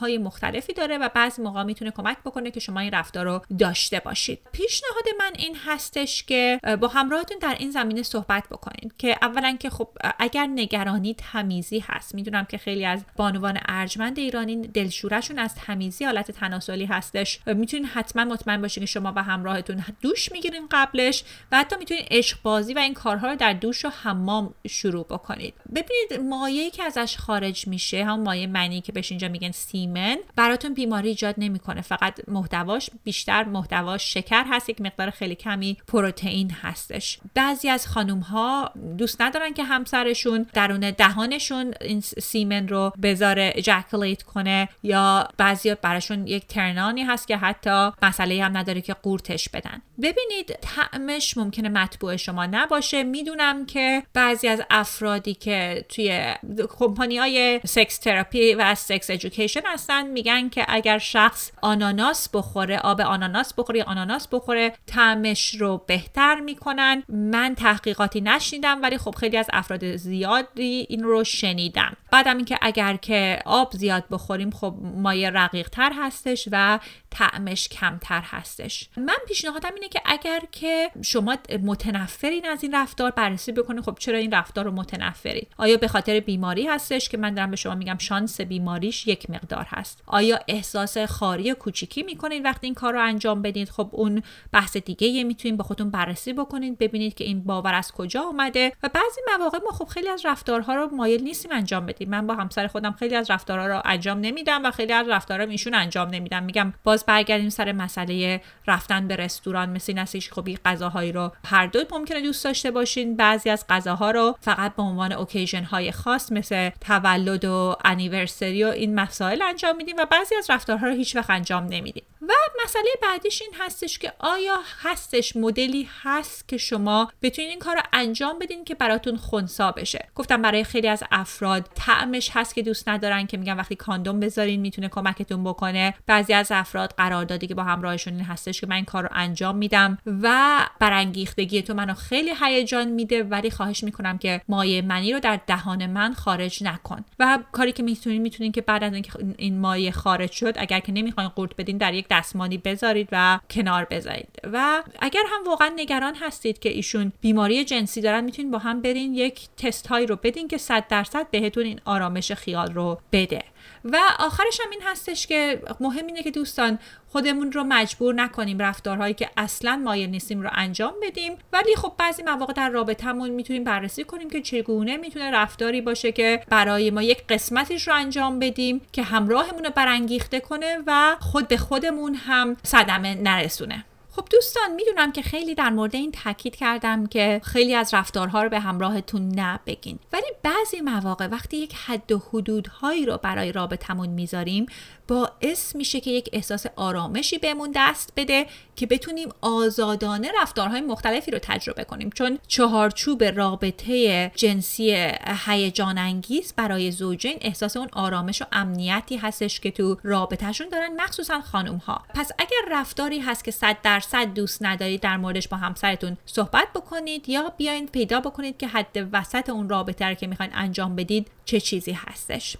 های 0.00 0.18
مختلفی 0.18 0.72
داره 0.72 0.98
و 0.98 1.08
بعضی 1.14 1.42
موقع 1.42 1.62
می‌تونه 1.62 1.90
کمک 1.90 2.18
بکنه 2.24 2.50
که 2.50 2.60
شما 2.60 2.80
این 2.80 2.90
رفتار 2.92 3.24
رو 3.24 3.42
داشته 3.58 4.00
باشید. 4.00 4.40
پیشنهاد 4.52 5.04
من 5.18 5.32
این 5.36 5.56
هستش 5.66 6.22
که 6.22 6.60
با 6.80 6.88
همراهتون 6.88 7.38
در 7.38 7.56
این 7.58 7.70
زمینه 7.70 8.02
صحبت 8.02 8.48
بکنید 8.50 8.94
که 8.98 9.16
اولا 9.22 9.56
که 9.60 9.70
خب 9.70 9.88
اگر 10.18 10.46
نگرانی 10.46 11.14
تمیزی 11.14 11.78
هست 11.78 12.14
می‌دونم 12.14 12.44
که 12.44 12.58
خیلی 12.58 12.84
از 12.84 13.04
بانوان 13.16 13.58
ارجمند 13.68 14.18
ایرانی 14.18 14.56
دلشورشون 14.56 15.38
از 15.38 15.54
تمیزی 15.54 16.04
حالت 16.04 16.30
تناسلی 16.30 16.84
هستش. 16.84 17.40
می‌تونید 17.46 17.86
حتما 17.86 18.24
مطمئن 18.24 18.62
باشید 18.62 18.82
که 18.82 18.86
شما 18.86 19.12
با 19.12 19.22
همراهتون 19.22 19.84
دوش 20.00 20.32
می‌گیرین 20.32 20.68
قبلش 20.70 21.24
و 21.52 21.58
حتی 21.58 21.76
می‌تونید 21.76 22.06
عشق 22.10 22.42
بازی 22.42 22.74
و 22.74 22.78
این 22.78 22.94
کارها 22.94 23.28
رو 23.28 23.36
در 23.36 23.52
دوش 23.52 23.84
و 23.84 23.88
حمام 23.88 24.54
شروع 24.68 25.04
بکنید. 25.04 25.54
ببینید 25.68 26.07
مایعی 26.12 26.70
که 26.70 26.82
ازش 26.82 27.16
خارج 27.16 27.68
میشه 27.68 28.04
هم 28.04 28.20
مایع 28.20 28.46
منی 28.46 28.80
که 28.80 28.92
بهش 28.92 29.12
اینجا 29.12 29.28
میگن 29.28 29.50
سیمن 29.50 30.16
براتون 30.36 30.74
بیماری 30.74 31.08
ایجاد 31.08 31.34
نمی‌کنه. 31.38 31.80
فقط 31.80 32.28
محتواش 32.28 32.90
بیشتر 33.04 33.44
محتواش 33.44 34.14
شکر 34.14 34.44
هست 34.50 34.68
یک 34.68 34.80
مقدار 34.80 35.10
خیلی 35.10 35.34
کمی 35.34 35.76
پروتئین 35.86 36.50
هستش. 36.50 37.18
بعضی 37.34 37.68
از 37.68 37.86
خانم 37.86 38.18
ها 38.18 38.72
دوست 38.98 39.20
ندارن 39.22 39.54
که 39.54 39.64
همسرشون 39.64 40.46
درون 40.52 40.90
دهانشون 40.90 41.74
این 41.80 42.00
سیمن 42.00 42.68
رو 42.68 42.92
بذاره 43.02 43.52
اجاکولیت 43.54 44.22
کنه 44.22 44.68
یا 44.82 45.28
بعضی 45.36 45.74
براشون 45.74 46.26
یک 46.26 46.46
ترنانی 46.46 47.02
هست 47.02 47.28
که 47.28 47.36
حتی 47.36 47.90
مسئله 48.02 48.44
هم 48.44 48.56
نداره 48.56 48.80
که 48.80 48.94
قورتش 48.94 49.48
بدن. 49.48 49.82
ببینید 50.02 50.58
طعمش 50.60 51.36
ممکنه 51.36 51.68
مطبوع 51.68 52.16
شما 52.16 52.46
نباشه. 52.46 53.02
می‌دونم 53.02 53.66
که 53.66 54.02
بعضی 54.14 54.48
از 54.48 54.62
افرادی 54.70 55.34
که 55.34 55.84
توی 55.98 56.34
کمپانی 56.78 57.18
های 57.18 57.60
سکس 57.66 57.98
تراپی 57.98 58.54
و 58.54 58.74
سکس 58.74 59.10
ادویکیشن 59.10 59.60
هستن. 59.64 60.06
میگن 60.06 60.48
که 60.48 60.64
اگر 60.68 60.98
شخص 60.98 61.50
آناناس 61.62 62.28
بخوره 62.28 62.78
آب 62.78 63.00
آناناس 63.00 63.54
بخوره 63.54 63.84
آناناس 63.84 64.28
بخوره 64.32 64.72
طعمش 64.86 65.54
رو 65.54 65.84
بهتر 65.86 66.40
می‌کنن. 66.40 67.02
من 67.08 67.54
تحقیقاتی 67.54 68.20
نشنیدم 68.20 68.82
ولی 68.82 68.98
خب 68.98 69.14
خیلی 69.14 69.36
از 69.36 69.46
افراد 69.52 69.96
زیادی 69.96 70.86
این 70.88 71.02
رو 71.02 71.24
شنیدم. 71.24 71.96
بعدم 72.10 72.36
اینکه 72.36 72.58
اگر 72.62 72.96
که 72.96 73.38
آب 73.44 73.72
زیاد 73.72 74.04
بخوریم 74.10 74.50
خب 74.50 74.74
مایه 74.82 75.30
رقیق 75.30 75.68
تر 75.68 75.92
هستش 75.96 76.48
و 76.52 76.78
طعمش 77.10 77.68
کمتر 77.68 78.22
هستش. 78.24 78.88
من 78.96 79.18
پیشنهادم 79.28 79.70
اینه 79.74 79.88
که 79.88 80.00
اگر 80.04 80.40
که 80.52 80.90
شما 81.02 81.36
متنفرین 81.62 82.46
از 82.46 82.62
این 82.62 82.74
رفتار 82.74 83.10
بررسی 83.10 83.52
بکنید 83.52 83.84
خب 83.84 83.96
چرا 83.98 84.18
این 84.18 84.34
رفتار 84.34 84.64
رو 84.64 84.70
متنفرید 84.70 85.48
آیا 85.56 85.76
به 85.76 85.87
خاطر 85.88 86.20
بیماری 86.20 86.66
هستش 86.66 87.08
که 87.08 87.16
من 87.16 87.34
دارم 87.34 87.50
به 87.50 87.56
شما 87.56 87.74
میگم 87.74 87.98
شانس 87.98 88.40
بیماریش 88.40 89.06
یک 89.06 89.30
مقدار 89.30 89.66
هست. 89.68 90.02
آیا 90.06 90.38
احساس 90.48 90.98
خاری 90.98 91.54
کوچیکی 91.54 92.02
می‌کنید 92.02 92.44
وقتی 92.44 92.66
این 92.66 92.74
کار 92.74 92.92
رو 92.92 93.02
انجام 93.02 93.42
بدید؟ 93.42 93.68
خب 93.70 93.88
اون 93.92 94.22
بحث 94.52 94.76
دیگه 94.76 95.06
یه 95.06 95.24
می‌تونید 95.24 95.56
با 95.56 95.64
خودتون 95.64 95.90
بررسی 95.90 96.32
بکنید 96.32 96.78
ببینید 96.78 97.14
که 97.14 97.24
این 97.24 97.44
باور 97.44 97.74
از 97.74 97.92
کجا 97.92 98.20
اومده. 98.20 98.72
و 98.82 98.88
بعضی 98.94 99.20
مواقع 99.38 99.58
ما 99.64 99.70
خب 99.70 99.84
خیلی 99.84 100.08
از 100.08 100.26
رفتارها 100.26 100.74
رو 100.74 100.88
مایل 100.88 101.22
نیستیم 101.22 101.52
انجام 101.52 101.86
بدیم. 101.86 102.10
من 102.10 102.26
با 102.26 102.34
همسر 102.34 102.66
خودم 102.66 102.92
خیلی 102.92 103.16
از 103.16 103.30
رفتارها 103.30 103.66
رو 103.66 103.82
انجام 103.84 104.18
نمیدم 104.20 104.64
و 104.64 104.70
خیلی 104.70 104.92
از 104.92 105.08
رفتارها 105.08 105.46
ایشون 105.46 105.74
انجام 105.74 106.08
نمیدم. 106.08 106.42
میگم 106.42 106.72
باز 106.84 107.04
برگردیم 107.06 107.48
سر 107.48 107.72
مسئله 107.72 108.40
رفتن 108.66 109.08
به 109.08 109.16
رستوران. 109.16 109.70
مثل 109.70 109.92
این 109.92 109.98
هستش 109.98 110.32
خب 110.32 110.48
غذاهایی 110.48 111.12
رو 111.12 111.32
هر 111.44 111.66
دو 111.66 111.84
ممکنه 111.92 112.20
دوست 112.20 112.44
داشته 112.44 112.70
باشین. 112.70 113.16
بعضی 113.16 113.50
از 113.50 113.64
غذاها 113.68 114.10
رو 114.10 114.36
فقط 114.40 114.76
به 114.76 114.82
عنوان 114.82 115.12
occasion 115.12 115.62
های 115.78 115.92
خاص 115.92 116.32
مثل 116.32 116.70
تولد 116.70 117.44
و 117.44 117.76
anniversary 117.84 118.64
و 118.64 118.66
این 118.66 118.94
مسائل 118.94 119.42
انجام 119.42 119.76
میدیم 119.76 119.96
و 119.98 120.06
بعضی 120.10 120.34
از 120.34 120.50
رفتارها 120.50 120.86
رو 120.86 120.94
هیچ 120.94 121.16
وقت 121.16 121.30
انجام 121.30 121.64
نمیدیم. 121.64 122.04
و 122.28 122.32
مسئله 122.64 122.90
بعدیش 123.02 123.42
این 123.42 123.50
هستش 123.58 123.98
که 123.98 124.12
آیا 124.18 124.60
هستش 124.82 125.36
مدلی 125.36 125.88
هست 126.02 126.48
که 126.48 126.56
شما 126.56 127.12
بتونید 127.22 127.50
این 127.50 127.58
کار 127.58 127.76
رو 127.76 127.82
انجام 127.92 128.38
بدین 128.38 128.64
که 128.64 128.74
براتون 128.74 129.16
خونسا 129.16 129.72
بشه؟ 129.72 130.08
گفتم 130.14 130.42
برای 130.42 130.64
خیلی 130.64 130.88
از 130.88 131.02
افراد 131.10 131.68
طعمش 131.74 132.30
هست 132.32 132.54
که 132.54 132.62
دوست 132.62 132.88
ندارن 132.88 133.26
که 133.26 133.36
میگن 133.36 133.56
وقتی 133.56 133.76
کاندوم 133.76 134.20
بذارین 134.20 134.60
می‌تونه 134.60 134.88
کمکتون 134.88 135.44
بکنه. 135.44 135.94
بعضی 136.06 136.32
از 136.32 136.52
افراد 136.52 136.94
قراردادی 136.96 137.46
که 137.46 137.54
با 137.54 137.62
همراهشون 137.62 138.14
این 138.14 138.24
هستش 138.24 138.60
که 138.60 138.66
من 138.66 138.76
این 138.76 138.84
کار 138.84 139.02
رو 139.02 139.08
انجام 139.12 139.56
میدم 139.56 139.98
و 140.06 140.58
برانگیختگی 140.80 141.62
تو 141.62 141.74
منو 141.74 141.94
خیلی 141.94 142.30
هیجان 142.40 142.88
میده 142.88 143.22
ولی 143.22 143.50
خواهش 143.50 143.84
می‌کنم 143.84 144.18
که 144.18 144.40
مایه 144.48 144.82
منی 144.82 145.12
رو 145.12 145.20
در 145.20 145.40
دهان 145.46 145.86
من 145.86 146.14
خارج 146.14 146.64
نکن. 146.64 147.04
و 147.18 147.38
کاری 147.52 147.72
که 147.72 147.82
می‌تونین 147.82 148.22
می‌تونین 148.22 148.52
که 148.52 148.60
بعد 148.60 148.84
از 148.84 148.92
اینکه 148.92 149.12
این 149.36 149.60
مایه 149.60 149.90
خارج 149.90 150.30
شد 150.30 150.54
اگر 150.56 150.80
که 150.80 150.92
نمی‌خواین 150.92 151.28
قورت 151.28 151.56
بدین 151.58 151.78
در 151.78 151.94
یک 151.94 152.08
دستمانی 152.18 152.58
بذارید 152.58 153.08
و 153.12 153.38
کنار 153.50 153.84
بذارید 153.84 154.28
و 154.52 154.82
اگر 155.00 155.22
هم 155.28 155.44
واقعا 155.46 155.72
نگران 155.76 156.14
هستید 156.14 156.58
که 156.58 156.68
ایشون 156.68 157.12
بیماری 157.20 157.64
جنسی 157.64 158.00
دارن 158.00 158.24
می‌تونید 158.24 158.50
با 158.50 158.58
هم 158.58 158.82
برین 158.82 159.14
یک 159.14 159.48
تست 159.56 159.86
هایی 159.86 160.06
رو 160.06 160.16
بدین 160.16 160.48
که 160.48 160.58
100 160.58 160.88
درصد 160.88 161.30
بهتون 161.30 161.64
این 161.64 161.80
آرامش 161.84 162.32
خیال 162.32 162.72
رو 162.74 162.98
بده. 163.12 163.42
و 163.84 163.98
آخرش 164.18 164.60
هم 164.64 164.70
این 164.70 164.80
هستش 164.84 165.26
که 165.26 165.62
مهم 165.80 166.06
اینه 166.06 166.22
که 166.22 166.30
دوستان 166.30 166.78
خودمون 167.08 167.52
رو 167.52 167.64
مجبور 167.64 168.14
نکنیم 168.14 168.58
رفتارهایی 168.58 169.14
که 169.14 169.30
اصلا 169.36 169.76
مایل 169.84 170.10
نیستیم 170.10 170.40
رو 170.40 170.50
انجام 170.52 170.94
بدیم. 171.02 171.32
ولی 171.52 171.76
خب 171.76 171.92
بعضی 171.98 172.22
مواقع 172.22 172.52
در 172.52 172.70
رابطهمون 172.70 173.30
می‌تونیم 173.30 173.64
بررسی 173.64 174.04
کنیم 174.04 174.30
که 174.30 174.40
چگونه 174.40 174.96
می‌تونه 174.96 175.30
رفتاری 175.30 175.80
باشه 175.80 176.12
که 176.12 176.42
برای 176.48 176.90
ما 176.90 177.02
یک 177.02 177.26
قسمتیش 177.28 177.88
رو 177.88 177.94
انجام 177.94 178.38
بدیم 178.38 178.80
که 178.92 179.02
همراهمون 179.02 179.64
رو 179.64 179.70
برانگیخته 179.70 180.40
کنه 180.40 180.78
و 180.86 181.16
خود 181.20 181.48
به 181.48 181.56
خودمون 181.56 182.14
هم 182.14 182.56
صدمه 182.62 183.14
نرسونه. 183.14 183.84
خب 184.18 184.28
دوستان 184.30 184.74
می‌دونم 184.74 185.12
که 185.12 185.22
خیلی 185.22 185.54
در 185.54 185.70
مورد 185.70 185.94
این 185.94 186.12
تاکید 186.12 186.56
کردم 186.56 187.06
که 187.06 187.40
خیلی 187.44 187.74
از 187.74 187.94
رفتارها 187.94 188.42
رو 188.42 188.48
به 188.48 188.60
همراهتون 188.60 189.22
نبگین. 189.40 189.98
ولی 190.12 190.26
بعضی 190.42 190.80
مواقع 190.80 191.26
وقتی 191.26 191.56
یک 191.56 191.74
حد 191.74 192.12
و 192.12 192.18
حدودهایی 192.18 193.06
رو 193.06 193.16
برای 193.16 193.52
رابطمون 193.52 194.08
می‌ذاریم 194.08 194.66
باعث 195.08 195.76
میشه 195.76 196.00
که 196.00 196.10
یک 196.10 196.28
احساس 196.32 196.66
آرامشی 196.76 197.38
بهمون 197.38 197.72
دست 197.74 198.12
بده 198.16 198.46
که 198.78 198.86
بتونیم 198.86 199.28
آزادانه 199.40 200.30
رفتارهای 200.42 200.80
مختلفی 200.80 201.30
رو 201.30 201.38
تجربه 201.42 201.84
کنیم. 201.84 202.10
چون 202.10 202.38
چهارچوب 202.48 203.24
رابطه 203.24 204.32
جنسی 204.34 205.12
هیجان 205.46 205.98
انگیز 205.98 206.52
برای 206.56 206.90
زوجین 206.90 207.38
احساس 207.40 207.76
اون 207.76 207.88
آرامش 207.92 208.42
و 208.42 208.44
امنیتی 208.52 209.16
هستش 209.16 209.60
که 209.60 209.70
تو 209.70 209.96
رابطهشون 210.02 210.68
دارن 210.68 211.00
مخصوصا 211.00 211.40
خانم 211.40 211.76
ها 211.76 212.02
پس 212.14 212.30
اگر 212.38 212.56
رفتاری 212.70 213.18
هست 213.18 213.44
که 213.44 213.50
صد 213.50 213.76
درصد 213.82 214.34
دوست 214.34 214.62
ندارید 214.62 215.00
در 215.00 215.16
موردش 215.16 215.48
با 215.48 215.56
همسرتون 215.56 216.16
صحبت 216.26 216.68
بکنید 216.74 217.28
یا 217.28 217.52
بیاین 217.56 217.86
پیدا 217.86 218.20
بکنید 218.20 218.56
که 218.56 218.66
حد 218.66 219.08
وسط 219.12 219.50
اون 219.50 219.68
رابطه 219.68 220.04
رو 220.04 220.14
که 220.14 220.26
می‌خواین 220.26 220.52
انجام 220.54 220.96
بدید 220.96 221.30
چه 221.44 221.60
چیزی 221.60 221.92
هستش. 221.92 222.56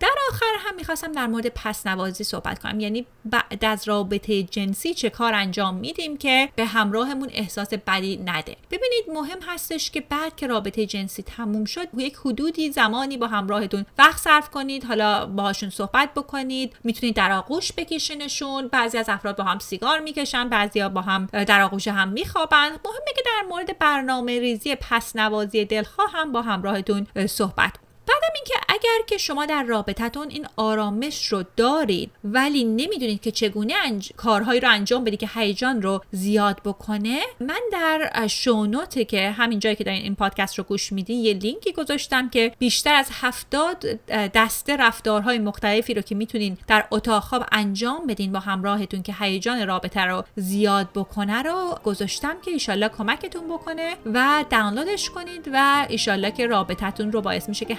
در 0.00 0.14
آخر 0.28 0.46
هم 0.58 0.76
می‌خواستم 0.76 1.12
در 1.12 1.26
مورد 1.26 1.46
پس 1.46 1.86
نوازی 1.86 2.24
صحبت 2.24 2.58
کنم. 2.58 2.80
یعنی 2.80 3.06
بعد 3.24 3.64
از 3.64 3.88
رابطه 3.88 4.42
جنسی 4.42 4.94
چه 4.94 5.10
کار 5.10 5.34
انجام 5.34 5.59
میدیم 5.74 6.16
که 6.16 6.48
به 6.56 6.64
همراهمون 6.64 7.28
احساس 7.32 7.74
بدی 7.74 8.16
نده. 8.16 8.56
ببینید 8.70 9.04
مهم 9.14 9.38
هستش 9.46 9.90
که 9.90 10.00
بعد 10.00 10.36
که 10.36 10.46
رابطه 10.46 10.86
جنسی 10.86 11.22
تموم 11.22 11.64
شد 11.64 11.88
یک 11.96 12.16
حدودی 12.16 12.70
زمانی 12.72 13.16
با 13.16 13.26
همراهتون 13.26 13.86
وقت 13.98 14.18
صرف 14.18 14.50
کنید 14.50 14.84
حالا 14.84 15.26
باهاشون 15.26 15.70
صحبت 15.70 16.14
بکنید 16.14 16.76
می‌تونید 16.84 17.16
در 17.16 17.32
آغوش 17.32 17.72
بکشینشون. 17.72 18.68
بعضی 18.68 18.98
از 18.98 19.08
افراد 19.08 19.36
با 19.36 19.44
هم 19.44 19.58
سیگار 19.58 19.98
می‌کشن 19.98 20.48
بعضی 20.48 20.88
با 20.88 21.00
هم 21.00 21.26
در 21.26 21.60
آغوش 21.60 21.88
هم 21.88 22.08
میخوابن. 22.08 22.68
مهمه 22.68 23.12
که 23.16 23.22
در 23.24 23.48
مورد 23.48 23.78
برنامه 23.78 24.40
ریزی 24.40 24.74
پس 24.74 25.16
نوازی 25.16 25.64
دلخواه 25.64 26.10
هم 26.12 26.32
با 26.32 26.42
همراهتون 26.42 27.06
صحبت 27.26 27.72
بعدم 28.10 28.34
اینکه 28.34 28.54
اگر 28.68 29.06
که 29.06 29.18
شما 29.18 29.46
در 29.46 29.62
رابطتون 29.62 30.28
این 30.30 30.46
آرامش 30.56 31.26
رو 31.26 31.44
دارید 31.56 32.10
ولی 32.24 32.64
نمی‌دونید 32.64 33.20
که 33.20 33.30
چگونه 33.30 33.74
انج... 33.84 34.12
کارهایی 34.16 34.60
رو 34.60 34.70
انجام 34.70 35.04
بدید 35.04 35.20
که 35.20 35.28
هیجان 35.34 35.82
رو 35.82 36.00
زیاد 36.12 36.60
بکنه 36.64 37.20
من 37.40 37.60
در 37.72 38.26
شونوت 38.26 39.08
که 39.08 39.30
همین 39.30 39.58
جایی 39.58 39.76
که 39.76 39.84
دارین 39.84 40.02
این 40.02 40.14
پادکست 40.14 40.58
رو 40.58 40.64
گوش 40.64 40.92
میدین 40.92 41.24
یه 41.24 41.34
لینکی 41.34 41.72
گذاشتم 41.72 42.28
که 42.28 42.52
بیشتر 42.58 42.94
از 42.94 43.08
هفتاد 43.12 43.84
دسته 44.08 44.76
رفتارهای 44.76 45.38
مختلفی 45.38 45.94
رو 45.94 46.02
که 46.02 46.14
می‌تونین 46.14 46.58
در 46.66 46.84
اتاق 46.90 47.22
خواب 47.22 47.44
انجام 47.52 48.06
بدین 48.06 48.32
با 48.32 48.38
همراهتون 48.38 49.02
که 49.02 49.14
هیجان 49.18 49.66
رابطه 49.66 50.00
رو 50.00 50.24
زیاد 50.36 50.88
بکنه 50.94 51.42
رو 51.42 51.78
گذاشتم 51.84 52.40
که 52.44 52.50
ایشالله 52.50 52.88
کمکتون 52.88 53.48
بکنه 53.48 53.96
و 54.06 54.44
دانلودش 54.50 55.10
کنید 55.10 55.50
و 55.52 55.86
ایشالله 55.88 56.30
که 56.30 56.46
رابطتون 56.46 57.12
رو 57.12 57.20
باعث 57.20 57.48
میشه 57.48 57.64
که 57.64 57.76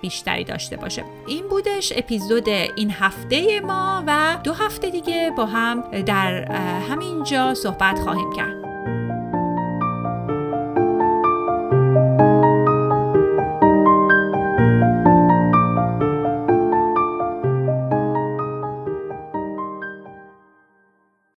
بیشتری 0.00 0.44
داشته 0.44 0.76
باشه. 0.76 1.04
این 1.26 1.48
بودش 1.48 1.92
اپیزود 1.96 2.48
این 2.48 2.90
هفته 2.90 3.60
ما 3.60 4.04
و 4.06 4.36
دو 4.44 4.52
هفته 4.52 4.90
دیگه 4.90 5.32
با 5.36 5.46
هم 5.46 5.80
در 6.02 6.52
همین 6.90 7.24
جا 7.24 7.54
صحبت 7.54 7.98
خواهیم 7.98 8.32
کرد. 8.32 8.69